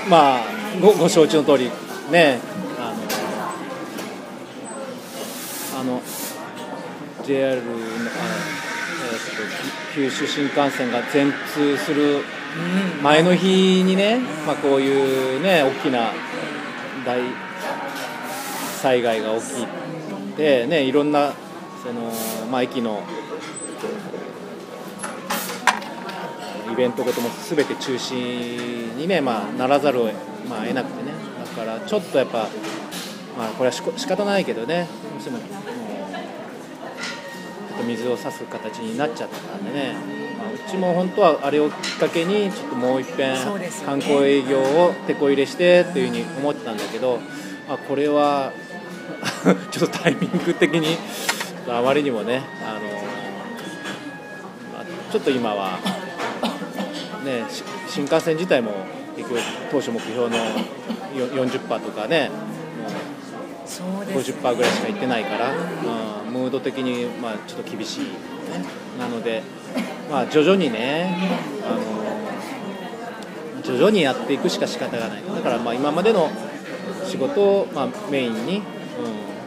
[0.10, 0.41] まあ
[0.82, 1.69] ごご承知の通り
[2.12, 2.39] ね
[2.80, 2.93] あ
[5.76, 6.02] のあの
[7.24, 7.91] JR のあの、えー、
[9.38, 12.24] と九州新幹線が全通する
[13.01, 16.11] 前の日にね、まあ、こういうね大きな
[17.05, 17.21] 大
[18.81, 19.65] 災害が起き
[20.35, 21.33] てねいろんな
[21.81, 22.11] その、
[22.51, 23.01] まあ、駅の
[26.71, 30.05] イベントごとも全て中止にね、まあ、ならざるを、
[30.49, 31.11] まあ、得なくてね。
[31.55, 32.47] だからちょっとやっぱ、
[33.37, 34.87] まあ、これはし仕方ないけどね。
[35.11, 35.49] どうしてもちょっ
[37.77, 39.95] と水を差す形になっちゃったんでね、
[40.54, 47.19] うちも本当はあれをきっかけにちょっともう一遍そうですよね観光営業をてこ入れしてというふうに思ってたんだけど、
[47.67, 48.51] まあ、これは
[49.71, 50.97] ちょっとタイミング的に
[51.67, 52.80] あまりにもねあの、
[54.73, 55.80] まあ、ちょっと今は。
[57.23, 58.71] ね、し新幹線自体も
[59.15, 60.41] 結局当初目標のよ
[61.45, 62.32] 40%とかね
[63.82, 68.06] もうです50%ぐらいしか行ってないから、うん、ムード的にまあちょっと厳しい、
[68.51, 68.65] ね、
[68.99, 69.43] なので、
[70.09, 71.15] まあ、徐々にね
[71.63, 71.71] あ
[73.57, 75.23] の徐々にやっていくしか仕方がない。
[75.23, 76.29] だからまあ今までの
[77.05, 78.61] 仕事をまあメインに、うん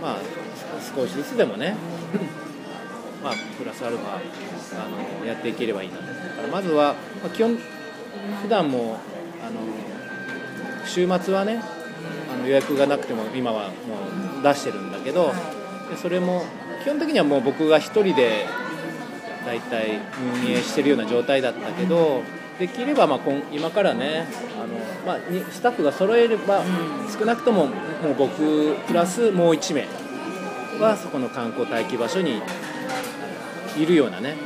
[0.00, 0.18] まあ、
[0.96, 1.76] 少しずつでもね
[3.22, 4.18] まあ、プラスアルファあ
[5.20, 7.56] のやっていければいいなだからまずは、まあ、基本
[8.42, 8.98] 普段も
[9.42, 9.60] あの
[10.86, 11.62] 週末はね
[12.30, 13.74] あの予約がなくても今はも
[14.40, 15.32] う出してるんだけど、
[15.90, 16.42] でそれも
[16.82, 18.46] 基本的にはもう僕が一人で
[19.44, 20.00] 大体
[20.44, 22.22] 運営してるような状態だったけど
[22.58, 24.26] できればまあ今今からね
[24.56, 24.74] あの、
[25.06, 26.62] まあ、にスタッフが揃えれば
[27.18, 27.72] 少なくともも
[28.10, 29.86] う僕プラスもう1名
[30.80, 32.42] はそこの観光待機場所に
[33.76, 34.36] いるようなね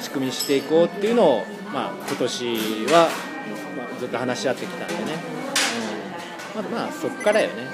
[0.00, 3.08] 仕組みにしていこうっていうのを、まあ、今年は、
[3.76, 5.00] まあ、ずっと話し合ってきたんでね、
[6.56, 7.66] うん、まあまあそこからよね、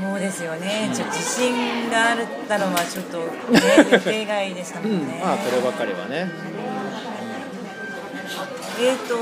[0.00, 3.60] そうですよね、ちょっと自信があったのはちょっと、ね、
[3.92, 4.96] 予定外でしたもうん。
[4.98, 6.30] んね、まあこればかりはね、
[8.80, 9.16] えー、と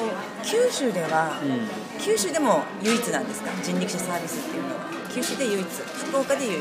[0.45, 1.69] 九州では、うん。
[2.01, 3.51] 九州でも唯一なんですか？
[3.63, 4.75] 人力車サービスっていうのは。
[5.15, 5.67] 九州で唯一。
[6.11, 6.61] 福岡で唯一。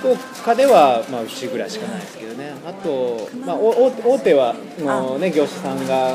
[0.00, 2.52] 福岡では、まあ、うちぐらいしかないですけどね。
[2.66, 6.14] あと、まあ、お大手大手はの、ね、業者さんが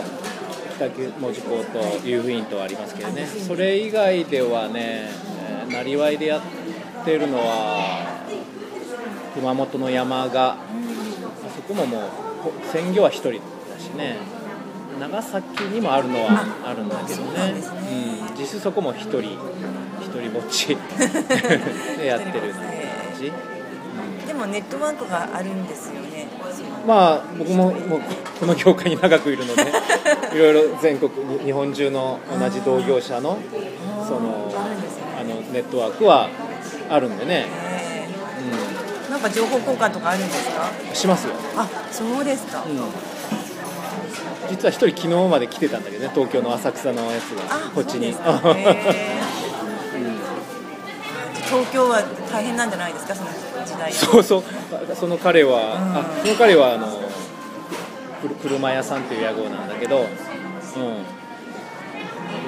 [0.77, 3.27] 北九門司港と湯布院とありますけどね。
[3.47, 5.11] それ以外ではね
[5.63, 6.60] えーなりわいでやって
[7.09, 8.25] るのは
[9.33, 10.57] 熊本の山が、あ
[11.55, 12.01] そこももう
[12.43, 13.39] ほ専業は1人だ
[13.79, 14.17] しね。
[14.99, 17.55] 長崎にもあるのはあるんだけどね。
[18.29, 20.77] うん、実質そこも1人1人ぼっち
[21.97, 22.71] でやってるような感
[23.17, 23.31] じ。
[24.27, 24.33] で。
[24.33, 26.27] もネットワークがあるんですよね。
[26.85, 28.01] まあ僕ももう
[28.39, 29.63] この業界に長くいるので
[30.35, 33.37] いろいろ全国に日本中の同じ同業者の
[34.07, 34.51] その
[35.19, 36.29] あのネットワークは
[36.93, 39.11] あるんでね、えー。
[39.11, 40.69] なんか情報交換とかあるんですか？
[40.89, 42.77] うん、しますよ、あそうですか、うん、
[44.49, 48.13] 実は一人昨日まで来てたんだけどね東京の浅草のやつがあこっちに。
[48.13, 48.49] そうですか。
[48.49, 49.11] へー。
[51.51, 52.01] 東京は
[52.31, 53.13] 大変なんじゃないですか？
[53.15, 53.29] その
[53.65, 54.43] 時代そうそう。
[54.95, 56.87] その彼は、あその彼はあの
[58.41, 60.07] 車屋さんっていう屋号なんだけど、うん、ど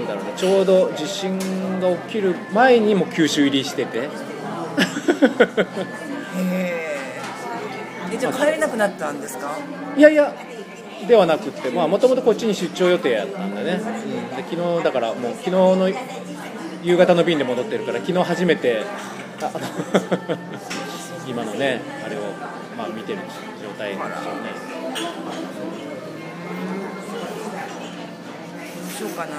[0.06, 1.38] うだろうねちょうど地震
[1.82, 4.08] が起きる前にも九州入りしてて
[4.79, 7.19] へえ
[8.13, 9.57] えじゃあ帰れなくなったんですか？
[9.97, 10.33] いやいや
[11.07, 15.89] ではなくってもともとこっちに出張予定やったんだね、うん、で昨日だからもう昨日の
[16.81, 18.83] 夕方の便で戻ってるから昨日初めて
[19.41, 19.59] ああの
[21.27, 22.19] 今のねあれを、
[22.77, 23.19] まあ、見てる
[23.62, 24.13] 状態ですよね
[28.79, 29.31] どうしようかな。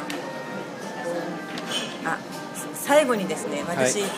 [2.13, 2.19] あ
[2.75, 4.11] 最後にですね私、はい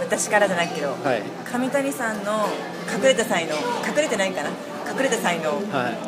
[0.00, 1.22] 私からじゃないけど、はい。
[1.44, 2.46] 上谷さんの
[2.94, 3.54] 隠れた才能
[3.88, 4.50] 隠れてないかな？
[4.92, 5.98] 隠れた才能、はい。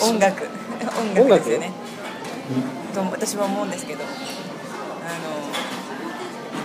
[0.02, 0.48] 音楽。
[1.18, 1.72] 音楽ですよね。
[2.94, 4.04] と私は思うんですけど。
[4.04, 5.36] あの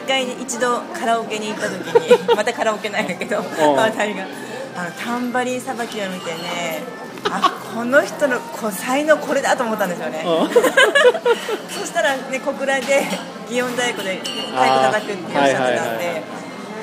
[0.04, 3.44] 一回一度カラオケに行った時に またカラオケなんやけどが
[3.86, 6.82] あのタンバリンさばきを見てね
[7.30, 10.24] あこの人のこう才能これだと思ったんですよね。
[10.26, 10.50] うん。
[11.70, 13.08] そしたらね小倉で
[13.52, 16.24] 祇園太鼓で太鼓叩くっておっしゃってたんで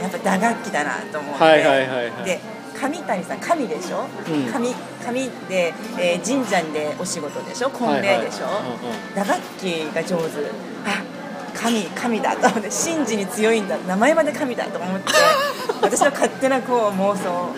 [0.02, 2.24] やっぱ打楽器だなと思って、はいはいはいはい。
[2.24, 2.40] で
[2.78, 4.52] 上谷さん神でしょ、うん。
[4.52, 7.70] 神神で、えー神社でお仕事でしょ？
[7.70, 8.60] 婚礼でしょ、はいは
[9.14, 10.24] い打楽器が上手。
[10.86, 11.02] あ
[11.60, 13.76] 神神だと思って神事に強いんだ。
[13.78, 15.12] 名前まで神だと思って
[15.82, 17.52] 私の勝手なこう妄想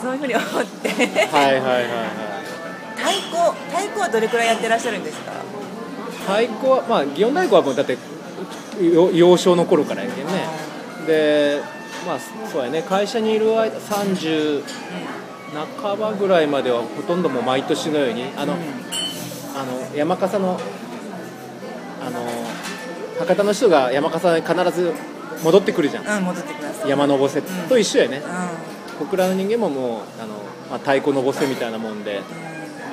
[0.00, 0.88] そういうふうに思って。
[0.88, 1.82] はいはいはいはい。
[2.96, 3.36] 太鼓
[3.70, 5.32] 太鼓はどれくらいやってらっしゃるんですか？
[6.26, 7.96] 太鼓はまあ祇園太鼓はもうだって
[8.82, 10.32] よ幼少の頃からやけんね。
[11.06, 11.60] で
[12.06, 12.18] まあ
[12.50, 12.82] そうやね。
[12.82, 14.62] 会社にいる間30
[15.80, 18.54] 半ばぐらいまではほとんどもう毎年のようにあの、
[19.54, 20.60] あの山笠の
[22.02, 22.20] あの
[23.18, 24.92] 博多の人が山笠に必ず
[25.42, 26.18] 戻ってくるじゃん。
[26.18, 28.18] うん、戻ってきます山のぼせと一緒やね。
[28.18, 28.20] う
[28.98, 30.34] 小倉の人間ももうあの、
[30.70, 32.22] まあ、太鼓のぼせみたいなもんで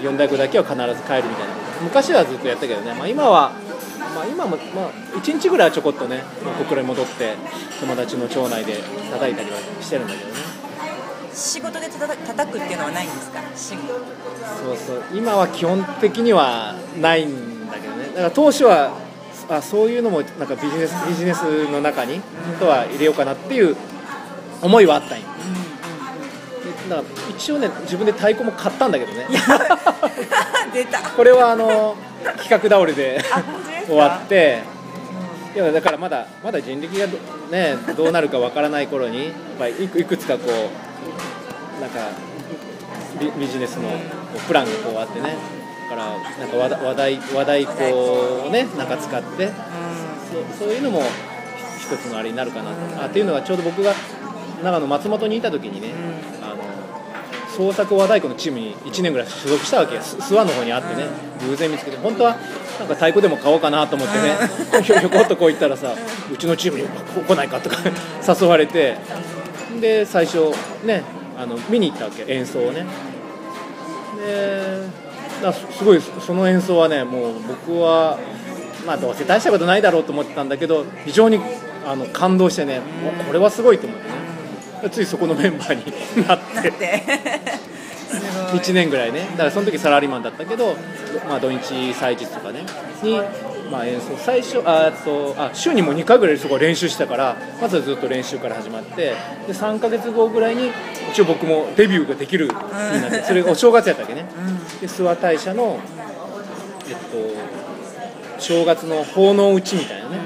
[0.01, 3.51] 四太鼓だけは必ず帰るみたいな昔はずっとやったけどね、まあ、今は、
[4.15, 7.35] まあ、今も、まあ、1日ぐらいはちょこっとね、まあ、小倉に戻って
[7.79, 8.75] 友達の町内で
[9.11, 10.33] 叩いたりはしてるんだけどね。
[10.33, 13.41] ん仕事でたた叩くっていうのはないんですか？
[13.55, 13.75] そ
[14.71, 15.03] うそう。
[15.13, 18.07] 今は基本的にはないんだけどね。
[18.09, 18.95] だから当初は
[19.49, 22.21] あそういうのもなんかビジネスビジネスの中に
[22.59, 23.75] とは入れようかなっていう
[24.61, 25.25] 思いはあったんよ。
[25.25, 25.31] で
[26.89, 29.27] だから一応ね自分で太鼓も買ったんだけどね。
[30.73, 30.99] 出た。
[30.99, 31.95] これはあの
[32.37, 33.23] 企画倒れで
[33.85, 34.61] 終わって。
[35.55, 37.17] いやだからまだまだ人力がど,、
[37.51, 41.99] ね、どうなるかわからない頃にやっぱりいくいくつかこうなんか
[43.19, 43.89] ビビジネスの
[44.47, 45.35] プランがこうあってね。
[45.89, 46.07] だから
[46.39, 49.47] なんか話題話題話題こをねなんか使って。
[50.33, 51.03] そうそういうのも
[51.79, 53.03] 一つのあれになるかなと。
[53.03, 53.93] あっていうのがちょうど僕が
[54.63, 56.32] 長野松本にいた時にね、あの
[57.55, 61.07] 創作和太鼓のチームに1年ぐらい所属したわけ諏訪の方にあってね。
[61.47, 62.37] 偶然見つけて本当は
[62.79, 64.35] なんか太鼓でも買おうかなと思ってね。
[64.83, 65.93] ひょひょこっとこう行ったらさ
[66.31, 67.77] うちのチームにこ来ないかとか
[68.27, 68.97] 誘われて。
[69.79, 70.51] で最初
[70.83, 71.03] ね
[71.37, 72.85] あの見に行ったわけ演奏をね。
[74.23, 75.03] で
[75.77, 77.33] すごいその演奏はねもう
[77.67, 78.17] 僕は
[78.85, 81.39] まあどうせ大したことないだろうと思ってたんだけど非常に
[81.85, 82.81] あの感動してね
[83.21, 84.22] おこれはすごいと思ってね
[84.89, 86.53] ついそこのメンバーになって。
[86.55, 87.03] なって。
[88.09, 88.19] す
[88.51, 88.59] ごい。
[88.59, 89.27] 1年ぐらいね。
[89.31, 90.75] だからその時サラリーマンだったけど、
[91.27, 92.65] まあ、土日祭日とかね。
[93.01, 93.19] に、
[93.71, 94.15] まあ、演奏。
[94.17, 99.15] 最初ああとあ週にも2回ぐらいそこ練習してたからまずはずっと練習から始まってで
[99.53, 100.71] 3か月後ぐらいに
[101.11, 104.25] 一応僕もデビューができる日になってそれがお正月やったっけね。
[104.81, 105.79] で諏訪大社の
[106.87, 107.53] えっと
[108.39, 110.17] 正月の奉納打ちみたいなね、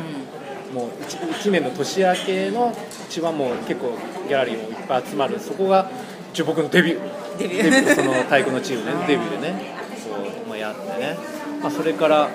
[0.74, 0.90] もう
[1.34, 2.76] 1, 年の年明けの
[3.08, 3.94] 一番もう結構
[4.28, 5.40] ギャラリーもいっぱい集まる。
[5.40, 5.90] そこが
[6.34, 7.38] 一応僕のデビュー。
[7.38, 7.96] デビュー。
[7.96, 9.08] その太鼓のチームね。
[9.08, 9.76] デビューでね。
[10.04, 11.18] そう、まあ、やってね、
[11.62, 12.30] まあ、それから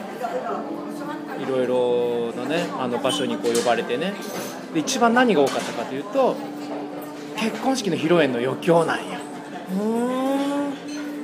[1.41, 4.15] いろいろなねあの場所にこう呼ばれてね。
[4.75, 6.37] で一番何が多かったかというと
[7.37, 9.21] 結婚式の披露宴の余興なんや。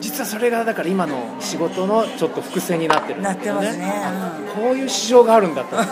[0.01, 3.93] 実はそれがだから今の仕事のちょっと伏線になってるんなっだよてますね。
[4.05, 5.77] あこういう市場があるんだと。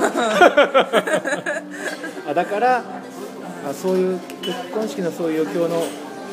[2.28, 2.82] あだから
[3.66, 5.82] あそういう結婚式のそういう余興の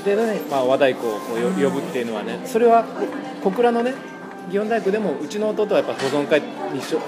[0.05, 2.85] でね、まあ、和太鼓をこうよ呼ぶっていうのはねそれは
[3.43, 3.95] 小倉のね
[4.49, 6.41] 祇園太鼓でもうちの弟はやっぱ保存会
[6.73, 7.01] にしょ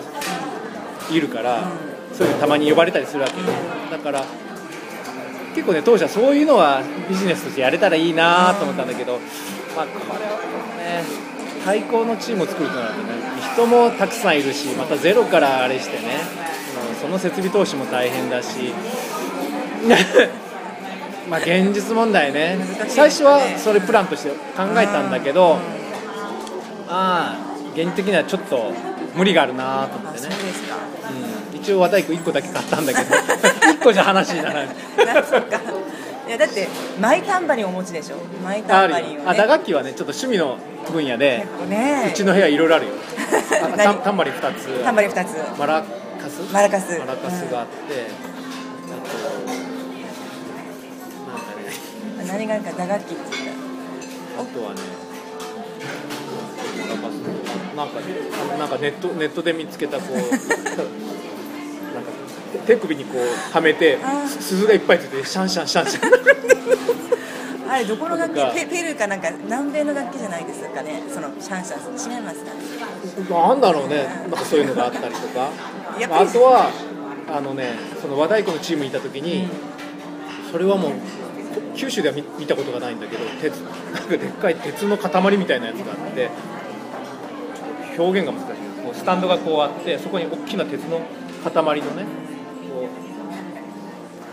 [1.11, 1.69] いるから、
[2.13, 3.45] そういうのたまに呼ばれたりするわけよ。
[3.91, 4.25] だから
[5.53, 9.19] 結構ね当初はそういうのはビジネスとしてやれたらいいなと思ったんだけど、
[9.75, 10.39] まあ、これは
[10.77, 11.03] ね
[11.63, 13.13] 対抗のチームを作るとなるとね
[13.53, 16.45] 人もたくさんいるしまたゼロからあれしてね、うん
[17.05, 18.73] その設備投資も大変だし
[21.29, 22.55] まあ現実問題ね。
[22.55, 25.57] ね最初はそれプランとして考えたんだけど
[26.87, 28.71] ああ現実的にはちょっと
[29.15, 33.15] 無理があるなと思あってね、そうん、一応和太鼓1個だけ買ったんだけど
[33.79, 34.67] 1個じゃ話にならない。
[36.27, 36.67] いやだって
[36.99, 38.15] マイタンバリンお持ちでしょ？
[38.43, 39.23] マイタンバリンをね。
[39.27, 40.57] あ打楽器はねちょっと趣味の
[40.91, 42.09] 分野で結構ね。
[42.11, 42.93] うちの部屋いろいろあるよ。
[44.03, 44.83] タンバリン2つ。
[44.83, 45.59] タンバリン2つ。
[45.59, 46.51] マラカス？
[46.51, 46.97] マラカス。
[46.99, 48.34] マラカスがあって、あとなん
[52.35, 53.55] 何があるか打楽器って言っ
[54.37, 54.81] あとはね
[57.77, 57.99] なんか
[58.53, 60.35] あなんかネットネットで見つけたこう なんか
[62.67, 63.97] 手首にこうはめて
[64.39, 66.11] 鈴がいっぱいついてシャンシャンシャンシャン。
[66.11, 71.03] た あれどこの楽器ペペルーかなんか南米の楽器じゃないですかね。
[71.09, 72.43] そのシャンシャン違います
[73.29, 75.49] かなんだろうね、なんかそういうのがあったりとか、
[76.19, 76.69] あとは
[77.33, 79.47] あのね、その和太鼓のチームにいた時に、
[80.51, 80.91] それはもう
[81.75, 86.29] 九州では見見たことがないんだけど鉄なんかでっかい鉄の塊みたいなやつがあって
[87.97, 88.61] 表現が難しい。
[88.83, 91.01] こうスタンドがこうあってそこに大きな鉄の
[91.43, 92.05] 塊のね
[92.69, 92.87] こ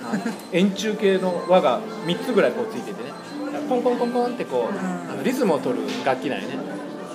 [0.05, 0.19] うあ
[0.53, 3.13] 円柱形の輪が3つぐらいこうついててね。
[3.69, 6.57] コンコンコンコンってこうあのリズムを取る楽器なんよね。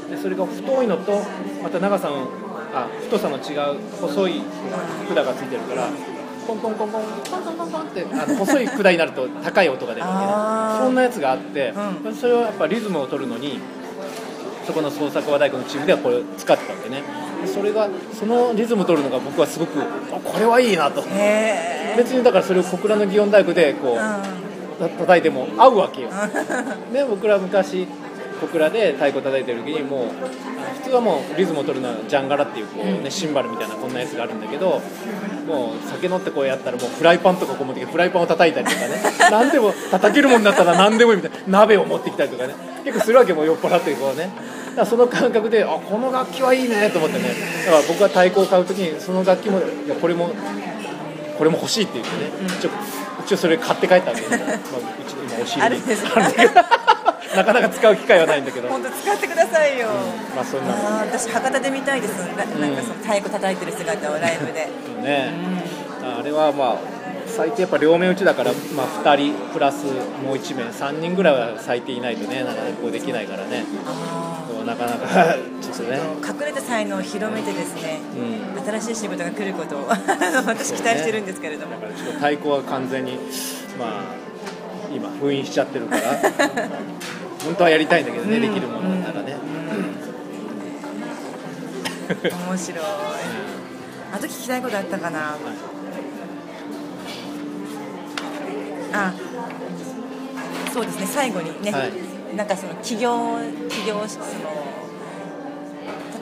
[0.10, 1.22] でそれが太いのと
[1.62, 2.30] また長さの
[2.74, 4.42] あ太さの違う細い
[5.08, 5.90] 管がついてるから
[6.48, 11.74] コンコンコンコンコンコンコンコンってあの細い管になると高い音が出るわけあーねそんなやつがあって、
[12.10, 13.60] うそれをやっぱリズムを取るのに
[14.66, 17.04] そこの創作和太鼓のチームではこれを使ってたわけね
[17.46, 21.04] それがそのリズムを取るのが僕はすごくこれはいいなと
[21.98, 26.10] 別にだからそれを小倉の祇園太鼓でこう、た叩いても合うわけよ
[26.94, 27.88] で僕ら昔
[28.40, 30.10] 小倉で太鼓叩いてる時にもう
[30.82, 34.82] 普通はもうリズムを取るのはジャンガラっていうこう、ね、シンバルみたいなこんなやつがあるんだけど
[35.48, 38.96] もう酒飲ってこうやったらもうフライパンとかこう持ってきてフライパンを叩いたりとかね。
[39.32, 42.56] 何でも叩けるもんだったら何でもいいみたいな鍋を持ってきたりとかね。
[42.84, 44.30] 結構するわけもう酔っ払ってこうね。
[44.70, 47.30] だからその感覚であこの楽器はいいねと思ってね。
[47.66, 50.32] だから僕が太鼓を買う時にその楽器もいやこれも
[51.38, 52.70] これも欲しいって言ってね、一応
[53.24, 54.42] 一応それ買って帰ったんで、 まあ、う
[55.08, 55.62] ちの今押し入れに。
[55.62, 56.10] あるんですけ
[56.48, 56.87] ど
[57.38, 59.90] なかなか使う機会はないんだけど、本当使ってくださいよ、
[60.36, 60.74] まあそんな。
[60.74, 62.18] あー私博多で見たいです。
[62.36, 65.32] ななんかその太鼓叩いてる姿をライブで、のね、
[66.04, 66.78] あれはまあ
[67.28, 69.86] 最低やっぱ両面打ちだから、まあ、2人プラス
[70.24, 73.66] もう1名3人ぐらいは最低いないとねなかなかできないからね。
[74.66, 75.08] なかなか
[75.62, 79.88] ちょっとね、隠れた才能を広めてですねうん、新しい仕事が来ることを
[80.46, 83.18] 私期待してるんですけれども、だからちょっと太鼓は完全に
[83.80, 84.28] まあ
[84.94, 86.02] 今封印しちゃってるから
[87.44, 89.38] 本当はやりたいんだけどね、できるもんだったらね、
[92.50, 92.80] 面白い。
[94.14, 95.38] あと聞きたいことあったかな？
[98.94, 99.14] あ
[100.74, 101.92] そうですね最後にね、はい。
[102.36, 104.26] なんかその起業起業しその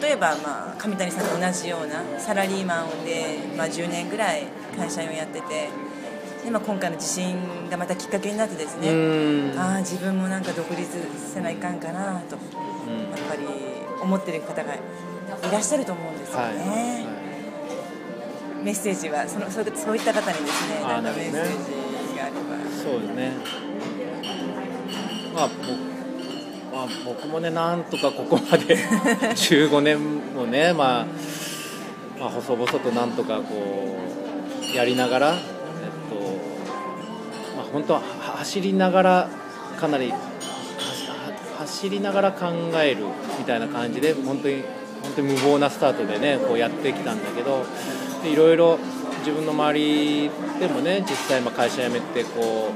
[0.02, 4.48] 例えばまあ上谷さんと同じようなサラリーマンで、まあ、10年ぐらい
[4.78, 5.70] 会社員をやってて
[6.46, 9.60] で、まあ、今回の地震がまたきっかけになってですね、うん。
[9.60, 10.88] ああ自分もなんか独立
[11.34, 12.38] せないかんかなと
[12.88, 13.10] うん。
[13.10, 13.42] やっぱり
[14.02, 14.80] 思ってる方がい
[15.52, 17.06] らっしゃると思うんですよはい、ね、
[18.64, 22.40] メッセージはそのそうそういった方にですねなんかメッセージがあれば。
[22.84, 23.32] そうですね。
[25.34, 25.96] まあ僕
[26.76, 28.76] まあ、僕もねなんとかここまで
[29.32, 31.06] 15年もね、まあ、
[32.20, 33.98] まあ細々となんとかこ
[34.74, 35.36] うやりながら、
[37.76, 39.30] 本当は走りながら
[39.78, 40.14] かなり
[41.58, 42.46] 走りながら考
[42.76, 43.04] える
[43.38, 44.64] みたいな感じで本当に
[45.04, 47.66] 本当に無謀なスタートでねこうやってきたんだけど
[48.24, 48.80] いろいろ
[49.20, 52.72] 自分の周りでもね実際まあ会社辞めてこ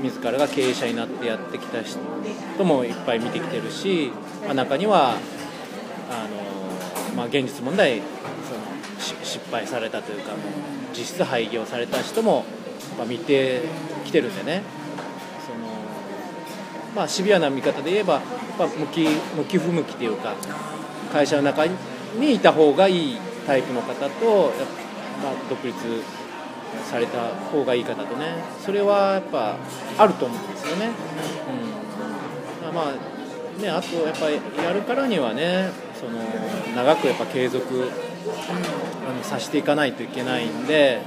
[0.00, 4.12] う自らが経営者になってやってきた人もいっぱい見てきてるし、
[4.46, 5.12] まあ、中にはあ
[7.10, 10.40] の、まあ、現実問題その失敗されたというかもう
[10.96, 12.46] 実質廃業された人も
[13.00, 13.62] やっぱ見て
[14.04, 14.62] きてるんでね。
[15.46, 15.58] その、
[16.94, 18.22] まあ、シビアな見方で言えばやっ
[18.58, 20.34] ぱ向き向き不向きというか
[21.12, 24.52] 会社の中にいた方がいいタイプの方と、
[25.22, 25.76] まあ、独立
[26.84, 28.44] された方がいい方とね。
[28.64, 29.56] それはやっぱ
[29.98, 30.90] あると思うんですよね。
[32.68, 36.20] うん、まあねあとやっぱりやるからにはねその
[36.74, 37.90] 長くやっぱ継続、
[39.08, 41.02] あのさしていかないといけないんで、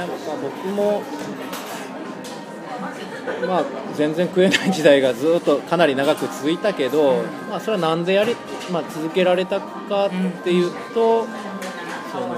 [0.00, 1.02] ね、まあ、僕も
[3.46, 8.36] まあ、全然食えない時代がずっとかなり長く続いたけど、まあ、それはなんでやり、
[8.70, 10.10] まあ、続けられたかっ
[10.42, 11.26] ていうと、
[12.12, 12.36] その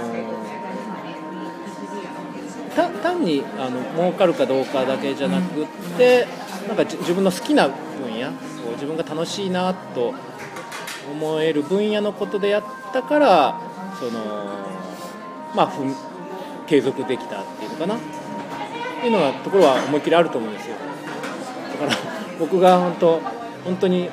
[2.75, 6.27] た単にあの儲かるかどうかだけじゃなくって、
[6.67, 7.77] なんか自分の好きな分
[8.19, 10.15] 野こう自分が楽しいなと
[11.11, 13.61] 思える分野のことでやったから
[13.99, 14.21] その、
[15.55, 15.73] まあ、
[16.69, 17.97] 継続できたっていうのかな？
[17.97, 17.99] っ
[19.01, 20.77] ていうのがところは思いっきりあると思うんですよ。
[21.81, 21.99] だから
[22.39, 23.21] 僕が本当
[23.65, 24.11] 本当に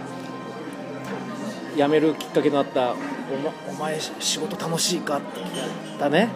[1.75, 6.29] 辞めるきっかけとなったお,、ま、お前仕事楽しいかって聞いたね。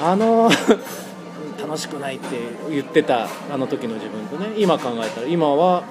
[0.00, 0.50] あの
[1.58, 2.36] 楽しくないって
[2.70, 5.84] 言ってたあの時の自分とね今考えたら今は、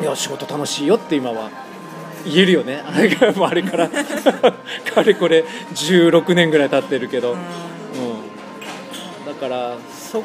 [0.00, 1.50] いや仕事楽しいよって今は
[2.24, 2.82] 言えるよね。
[2.86, 5.44] あれから あれからかれこれ
[5.74, 7.38] 16年ぐらい経ってるけど、うん、
[9.26, 10.22] だからそ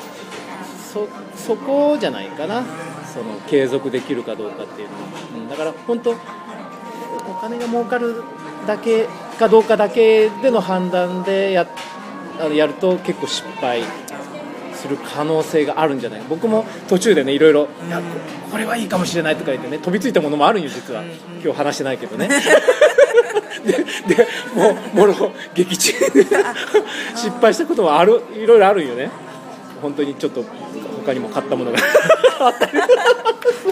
[0.91, 2.63] そそこじゃないかな。
[3.13, 5.01] その継続できるかどうかっていうのは、
[5.35, 6.15] うん、だから本当お
[7.41, 8.23] 金が儲かる
[8.67, 9.07] だけ
[9.39, 11.65] かどうかだけでの判断でや
[12.53, 13.81] やると結構失敗
[14.81, 16.21] する可能性があるんじゃない？
[16.29, 18.03] 僕も途中でねいろいろ「いやこ
[18.51, 21.03] これはいいかもしれない」とか言ってね飛びついたものもあるんよ実は、
[21.43, 22.29] 今日話してないけどね。
[23.65, 23.73] で
[24.15, 26.23] でもうもろ劇中で
[27.15, 29.09] 失敗したこともあるいろいろあるんよね。
[29.81, 30.43] 本当にちょっと
[31.05, 31.77] 他にも買ったものが。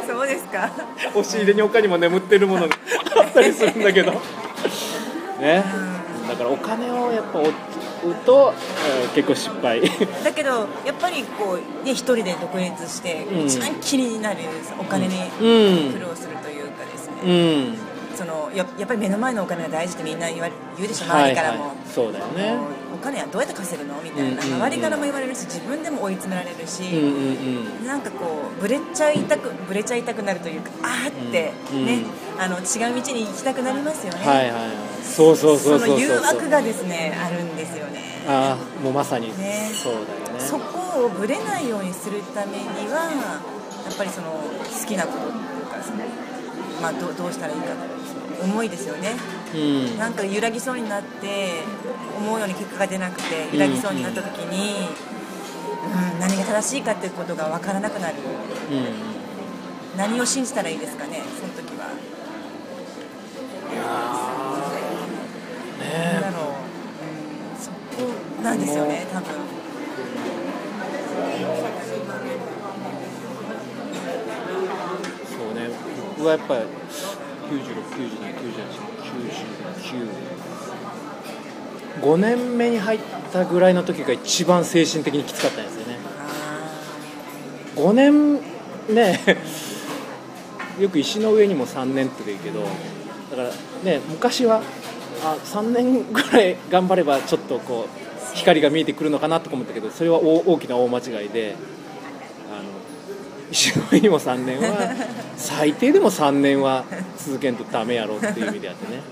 [0.08, 0.70] そうですか。
[1.16, 2.76] 押し入れに他にも眠ってるものが
[3.18, 4.12] あったりするんだけど。
[5.40, 5.64] ね
[6.28, 7.52] だからお金をやっぱ追う
[8.26, 8.54] と、
[9.04, 9.82] えー結構失敗。
[10.24, 10.50] だけど
[10.86, 13.46] やっぱりこうね一人で独立してうん。
[13.46, 14.38] 一番気になる
[14.80, 15.94] お金にうん。
[15.94, 17.78] 苦労するというかですうね、ん。
[18.16, 21.06] そのややっぱり目の前のお金が大事ってみんな言われ言うでしょ。
[21.06, 22.56] 周りからも、そうだよね
[22.98, 24.02] お金はどうやって稼ぐの？
[24.02, 24.56] みたいな、うんうんうん。
[24.56, 27.88] 周りからも言われるし自分でも追い詰められるし、うんうんうん。
[27.88, 32.04] なんかこうブレちゃいたくブレちゃいたくなるというかあーってうんね、
[32.40, 34.72] あの違う道に行きたくなりますよね、はいはいはい。
[35.04, 38.04] そうそうそうその誘惑がですねあるんですよね。
[38.28, 39.70] ああもうまさにね。
[39.74, 40.40] そうだよね。
[40.40, 43.42] そこをぶれないようにするためには
[43.86, 46.04] やっぱりその好きなことっていうかその、
[46.82, 47.68] まあ、どうどうしたらいいか
[48.38, 49.16] その思いですよね。
[49.54, 49.98] うん。
[49.98, 51.64] なんか揺らぎそうになって
[52.18, 54.90] 思うように結果が出なくて揺らぎそうになった時に、
[56.14, 58.16] うん、何が正しいかっていうことが分からなくなる。
[58.72, 59.98] うん。
[59.98, 61.88] 何を信じたらいいですかねその時は。
[65.80, 66.54] なんだろう、う
[67.56, 67.76] ん、そこ
[68.44, 69.28] なんですよね多分。
[75.26, 75.70] そうね。
[76.18, 77.17] 僕はやっぱり96979899
[82.02, 83.00] 5年目に入っ
[83.32, 85.98] たぐらいの時が一番精神的にきつかったんですよね
[87.76, 88.40] 5年
[88.94, 89.20] ね
[90.80, 92.68] よく石の上にも3年って言うけどだ
[93.38, 93.50] から
[93.84, 94.62] ね昔は
[95.24, 101.56] あ3年ぐらい頑張ればちょっとこう光が見えてくるのかなとか思ったけどそれは大きな大間違いで
[103.52, 104.96] 石の上にも3年は
[105.38, 106.84] 最低でも3年は
[107.18, 108.96] 続けんとダメやろっていう意味であってね。
[108.96, 109.04] やっ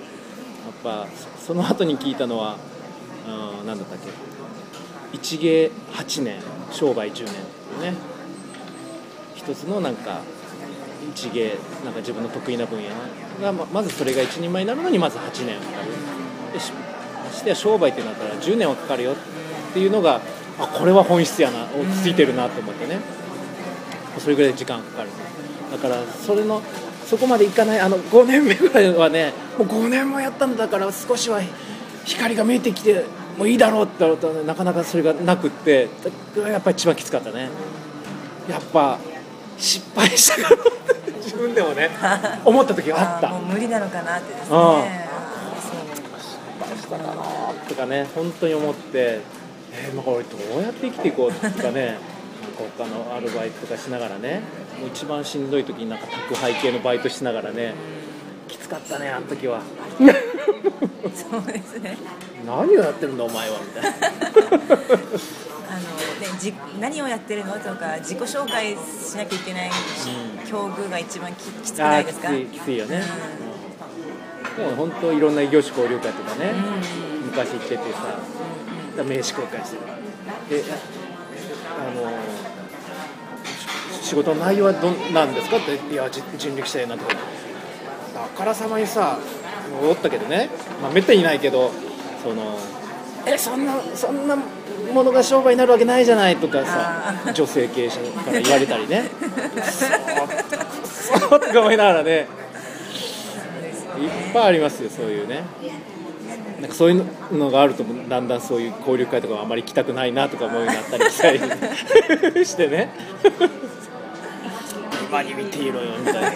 [0.84, 1.08] ぱ
[1.40, 2.58] その後に聞いたのは
[3.28, 4.10] うん何だったっけ。
[5.14, 7.94] 一芸8年商売10年っていうね。
[9.36, 10.22] 一つのなんか
[11.14, 12.90] 一芸なんか自分の得意な分野
[13.42, 15.92] がまずそれが一人前になるのにまず8年かかる。
[16.54, 19.16] でしましてや商売ってなったら10年はかかるよっ
[19.74, 20.22] ていうのが
[20.58, 23.00] あこれは本質やな落ち着いてるなと思ってね。
[24.20, 25.10] それぐらい時間かかる。
[25.72, 26.62] だからそれの
[27.06, 31.42] そこまでいかないあの5年目ぐらいはねもう5年もやったんだから少しは
[32.06, 33.06] 光が見えてきて
[33.38, 35.90] もういいだろうって言ったらなかなかそれがなくって
[36.38, 37.50] やっぱり一番きつかったね。
[38.50, 39.00] やっぱ
[39.58, 40.66] 失敗したかなっ
[41.06, 41.90] て自分でもね
[42.46, 43.28] 思った時があった。
[43.28, 45.06] ーもう無理なのかなってですね。
[46.86, 47.14] したかな
[47.68, 49.22] とかね本当に思って
[49.72, 51.98] えー、まあこれどうやって生きていこうとかね
[52.56, 54.42] 他のアルバイトとかしながらね
[54.80, 57.74] もう一番しんどい時になんか宅配系のバイトしながらね
[58.48, 59.62] きつかったねあの時は。
[61.14, 61.98] そうですね。
[62.46, 63.90] 何をやってるんだお前はみたいな。
[65.68, 65.80] あの
[66.22, 69.72] ねじ何をやってるのとか自己紹介しなきゃいけない
[70.48, 72.28] 境遇が一番ききつくあないですか？
[72.30, 73.02] ーきついきついよね、
[74.58, 74.64] うん。
[74.66, 76.54] でも本当いろんな異業種交流会とかね、
[77.26, 77.84] 昔行っててさ、
[78.98, 79.78] 名刺交換して
[80.50, 80.62] る。
[80.64, 80.72] で
[81.78, 82.35] あのし
[84.06, 85.58] 仕事の内容はどんなんですか？
[85.58, 87.06] っていやじ人力車やなと。
[87.06, 87.14] か
[88.16, 89.18] あからさまにさ
[89.84, 90.50] おったけどね、
[90.82, 91.72] まあ、めったにいないけど
[92.24, 92.58] その
[93.26, 94.36] えそんなそんな
[94.94, 99.10] ものが商売になるわけないじゃないとかさ女性経営者から言われたりね。
[100.84, 102.28] そうとか思いながらね。
[103.98, 105.44] いっぱいありますよそういうね。
[106.62, 111.40] なんかそういうのがあるとだんだんそういう交流会とかもあまり行きたくないなとか思うようになったりしたり
[112.46, 112.90] してね
[115.16, 116.30] 今に見ていろよみたいな。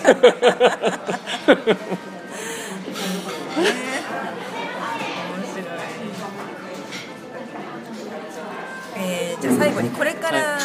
[8.95, 10.57] えーじゃあ最後にこれから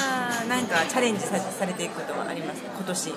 [0.48, 2.70] 何かチャレンジさされていくことはありますか？
[2.76, 3.14] 今年。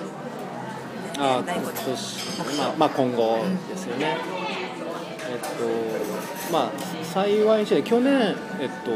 [1.19, 4.17] あ今年、まあ、まあ今後ですよね、
[5.29, 6.71] えっとまあ
[7.03, 8.91] 幸いにして去年えっと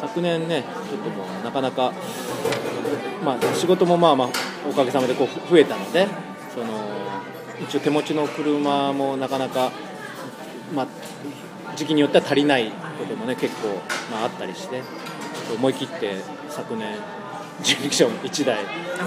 [0.00, 1.92] 昨年ねちょっともうなかなか
[3.24, 4.28] まあ仕事もまあまあ
[4.68, 6.06] おかげさまでこう増えたので
[6.54, 6.66] その
[7.60, 9.70] 一応手持ちの車もなかなか
[10.74, 10.86] まあ
[11.76, 13.68] 時期によっては足りないこともね結構
[14.10, 14.82] まああったりして
[15.54, 16.16] 思い切って
[16.48, 16.96] 昨年
[17.62, 18.64] 人力車を1台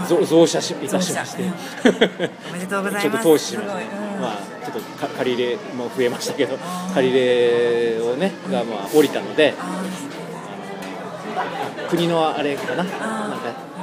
[0.08, 1.44] 増増車しいたしまして。
[2.50, 3.02] おめでとうございます。
[3.02, 3.86] ちょっと投資しましたね
[4.22, 6.58] まあちょっとか借り入れも増えましたけど
[6.94, 9.82] 借り入れをねがまあ降りたのであ
[11.90, 12.84] 国のあれかな。
[12.84, 13.74] なんか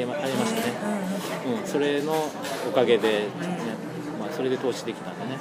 [0.00, 1.66] りまありましたね、ーうん。
[1.66, 2.12] それの
[2.68, 3.28] おかげで、ね
[4.18, 5.38] まあ、それで投資できたんでね、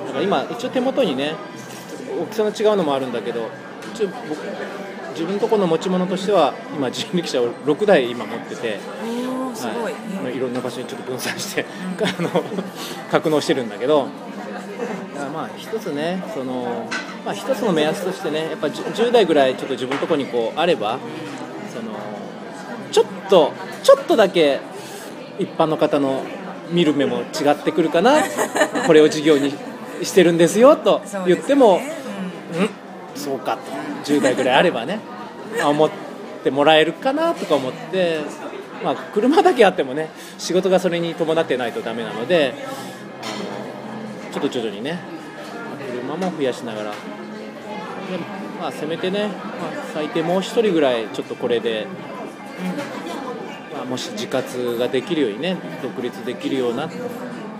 [0.00, 1.34] うん、だから今一応手元にね
[2.20, 3.48] 大きさの違うのもあるんだけど
[3.94, 4.38] 一応僕
[5.10, 8.78] 自分のところの持ち物としては今人力車を6台今持ってて。
[9.54, 11.64] すごい、はい、いろんな場所にちょっと分散して
[12.18, 12.28] あの
[13.10, 14.08] 格納してるんだけど
[15.14, 16.90] だからまあ一つねその、
[17.24, 20.98] まあ、一つの目安としてねやっぱ 10, 10代ぐらいちょっと自分のところにこうあれば
[23.28, 23.52] と
[23.82, 24.60] ちょっとだけ
[25.38, 26.22] 一般の方の
[26.70, 28.14] 見る目も違ってくるかな。
[28.86, 29.54] これを事業に
[30.02, 31.80] してるんですよと言っても、
[32.54, 32.60] うん。
[32.62, 32.70] うん
[33.14, 33.84] そうかと。
[34.04, 35.00] 10代ぐらいあればね
[35.62, 35.90] あ思っ
[36.42, 38.20] てもらえるかなとか思って、
[38.82, 42.54] まあ、車だけあってもね仕事がそれに伴ってないとダメなので
[43.22, 44.98] あのちょっと徐々にね
[46.02, 46.90] 車も増やしながら。
[46.90, 46.96] で、
[48.60, 49.38] まあ、せめてね、まあ、
[49.94, 51.86] 最低もう1人ぐらいちょっとこれで、
[52.62, 53.03] まあ、
[53.88, 56.88] もし自活ができるようにね独立できるような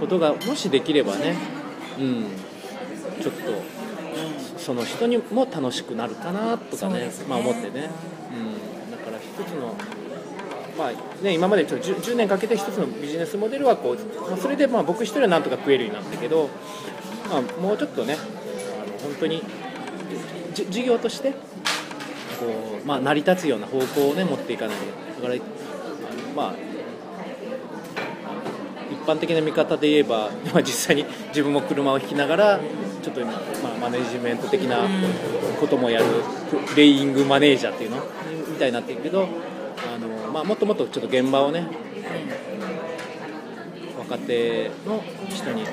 [0.01, 1.37] ことがもしできればね、
[1.99, 2.27] うん、
[3.23, 3.85] ちょっと
[4.59, 7.11] その人にも楽しくなるかなとかねね。
[7.29, 7.91] まあ、思ってね、
[8.33, 9.75] うん、だから一つの、
[10.79, 16.49] まあね、今までちょっと 10, 10年かけて一つのビジネスモデルはこう、まあ、それでまあ僕一人はなんとか食えるようになったけど、
[17.29, 19.43] まあ、もうちょっとねあの本当に
[20.55, 21.37] じ事業としてこ
[22.83, 24.85] う、まあ、成り立つような方向をね持っていかないと。
[25.23, 25.41] だから
[26.35, 26.55] まあ
[28.91, 32.61] 一般的な見方で言えば 今実際に自分も車を引きながら
[33.03, 34.79] ちょっと、まあ、マネジメント的な
[35.61, 36.07] こともやる
[36.69, 37.97] プレイングマネージャーっていうの？
[38.49, 41.67] みたいになってるけどあの、まあ、もっともっとちょっと現場をね
[43.99, 45.65] 若手の人に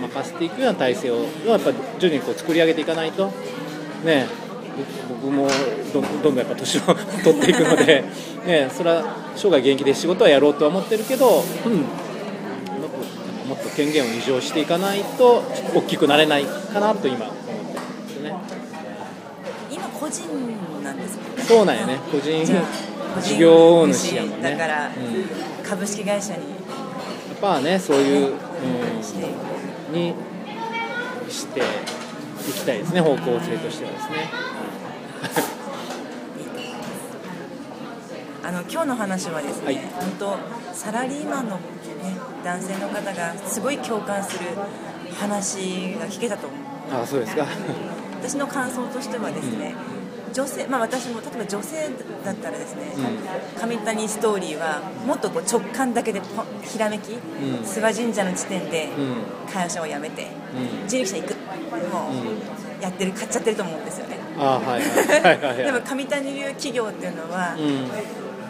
[0.00, 3.30] 任せていくような体制をやっぱ徐々にこう作り上げていかないと
[4.04, 4.41] ね。
[4.76, 5.48] 僕僕も
[5.92, 6.80] どんどんどんやっぱ年を
[7.24, 8.04] 取っていくので、
[8.46, 9.04] ね、それは
[9.36, 11.72] 生涯現役で仕事はやろうとは思ってるけど、うん、
[13.48, 15.42] もっと権限を異常していかないと
[15.74, 18.34] 大きくなれないかなと今思ってるんですよね。
[19.70, 20.22] 今個人
[20.82, 21.44] なんですもんね。
[21.46, 21.98] そうなんやね。
[22.10, 22.44] 個人
[23.20, 24.50] 事業主やもんね。
[24.52, 25.26] だから、うん、や
[25.62, 26.62] 株式会社に。
[27.32, 28.34] っぱねそういう、
[29.90, 30.14] うん、に
[31.28, 31.62] してい
[32.52, 33.00] きたいですね。
[33.00, 34.30] 方向性としてはですね。
[38.44, 39.76] あの今日の話はですね、はい。
[39.76, 40.36] 本当
[40.74, 41.62] サラリーマンの、ね、
[42.44, 44.46] 男性の方がすごい共感する
[45.18, 46.60] 話が聞けたと思う。
[47.02, 47.46] あそうですか。
[48.20, 49.74] 私の感想としてはですね、
[50.32, 51.90] 女性まあ私も例えば女性
[52.24, 52.82] だったらですね、
[53.60, 56.20] 上谷ストーリーはもっとこう直感だけで
[56.62, 57.18] ひらめき、ん。
[57.62, 59.22] 諏訪神社の地点でうん。
[59.52, 60.26] 会社を辞めて、
[60.82, 60.88] うん。
[60.88, 61.34] 人力車行く。
[61.72, 64.82] もう、うやってる買っちゃってると思うんですよねあはい
[65.22, 65.56] はいはい。
[65.64, 67.88] でも上谷流企業っていうのは、うん。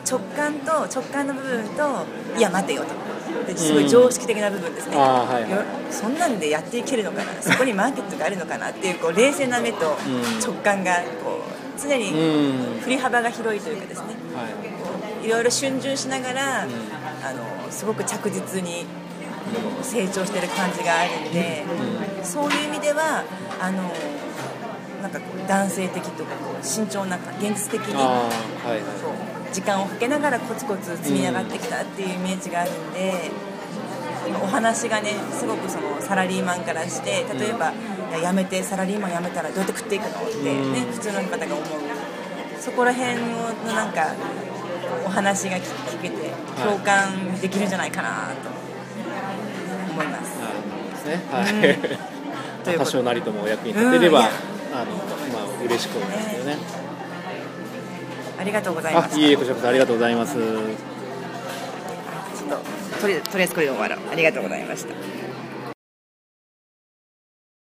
[0.05, 2.07] 直感と直感の部分と
[2.37, 2.89] いや待てよと。
[3.47, 5.51] ですごい常識的な部分ですね、あーはいはい。
[5.51, 5.57] よ
[5.91, 7.33] そんなんでやっていけるのかな？
[7.41, 8.71] そこにマーケットがあるのかな？
[8.71, 9.91] っていうこう冷静な目とん。
[10.41, 11.41] 直感がこ
[11.77, 12.81] う常うにん。
[12.81, 14.07] 振り幅が広いというかですね。
[14.35, 14.49] は
[15.23, 15.27] い。
[15.27, 16.69] いろいろ逡巡しながら、あの
[17.71, 18.85] すごく着実に
[19.83, 21.65] 成長してる感じがあるんで、
[22.25, 23.23] そういう意味では
[23.61, 23.91] あの
[25.03, 28.31] なんかこう男性的とかこう慎重な現実的には
[28.65, 29.53] いはい。
[29.53, 33.31] 時間をかけながらコツコツ積み上がってきたっていうイメージがあるんで、
[34.43, 37.73] お話がねすごくそのサラリーマンからして例えば、
[38.19, 40.93] いや辞めてサラリーマン辞めたらどうやって食っていくのってね、うん。
[40.93, 41.69] 普通の方が思う。
[42.61, 44.15] そこら辺のなんか
[45.05, 45.63] お話が聞
[46.01, 46.31] けて
[46.63, 48.49] 共感できるんじゃないかなと
[49.93, 50.39] 思います。
[50.41, 51.21] なるほどですね。
[51.31, 52.79] はい。
[52.79, 54.25] 多少なりともお役に立てれば、うん。
[54.27, 54.29] い
[54.75, 56.57] あやのまあ嬉しく思いますよね。
[58.39, 59.19] ありがとうございまあす。
[59.19, 60.35] いいえこちらこそありがとうございます。
[60.35, 60.45] ちょっ
[62.93, 63.99] ととりとりあえずこれで終わろう。
[64.11, 65.22] ありがとうございました。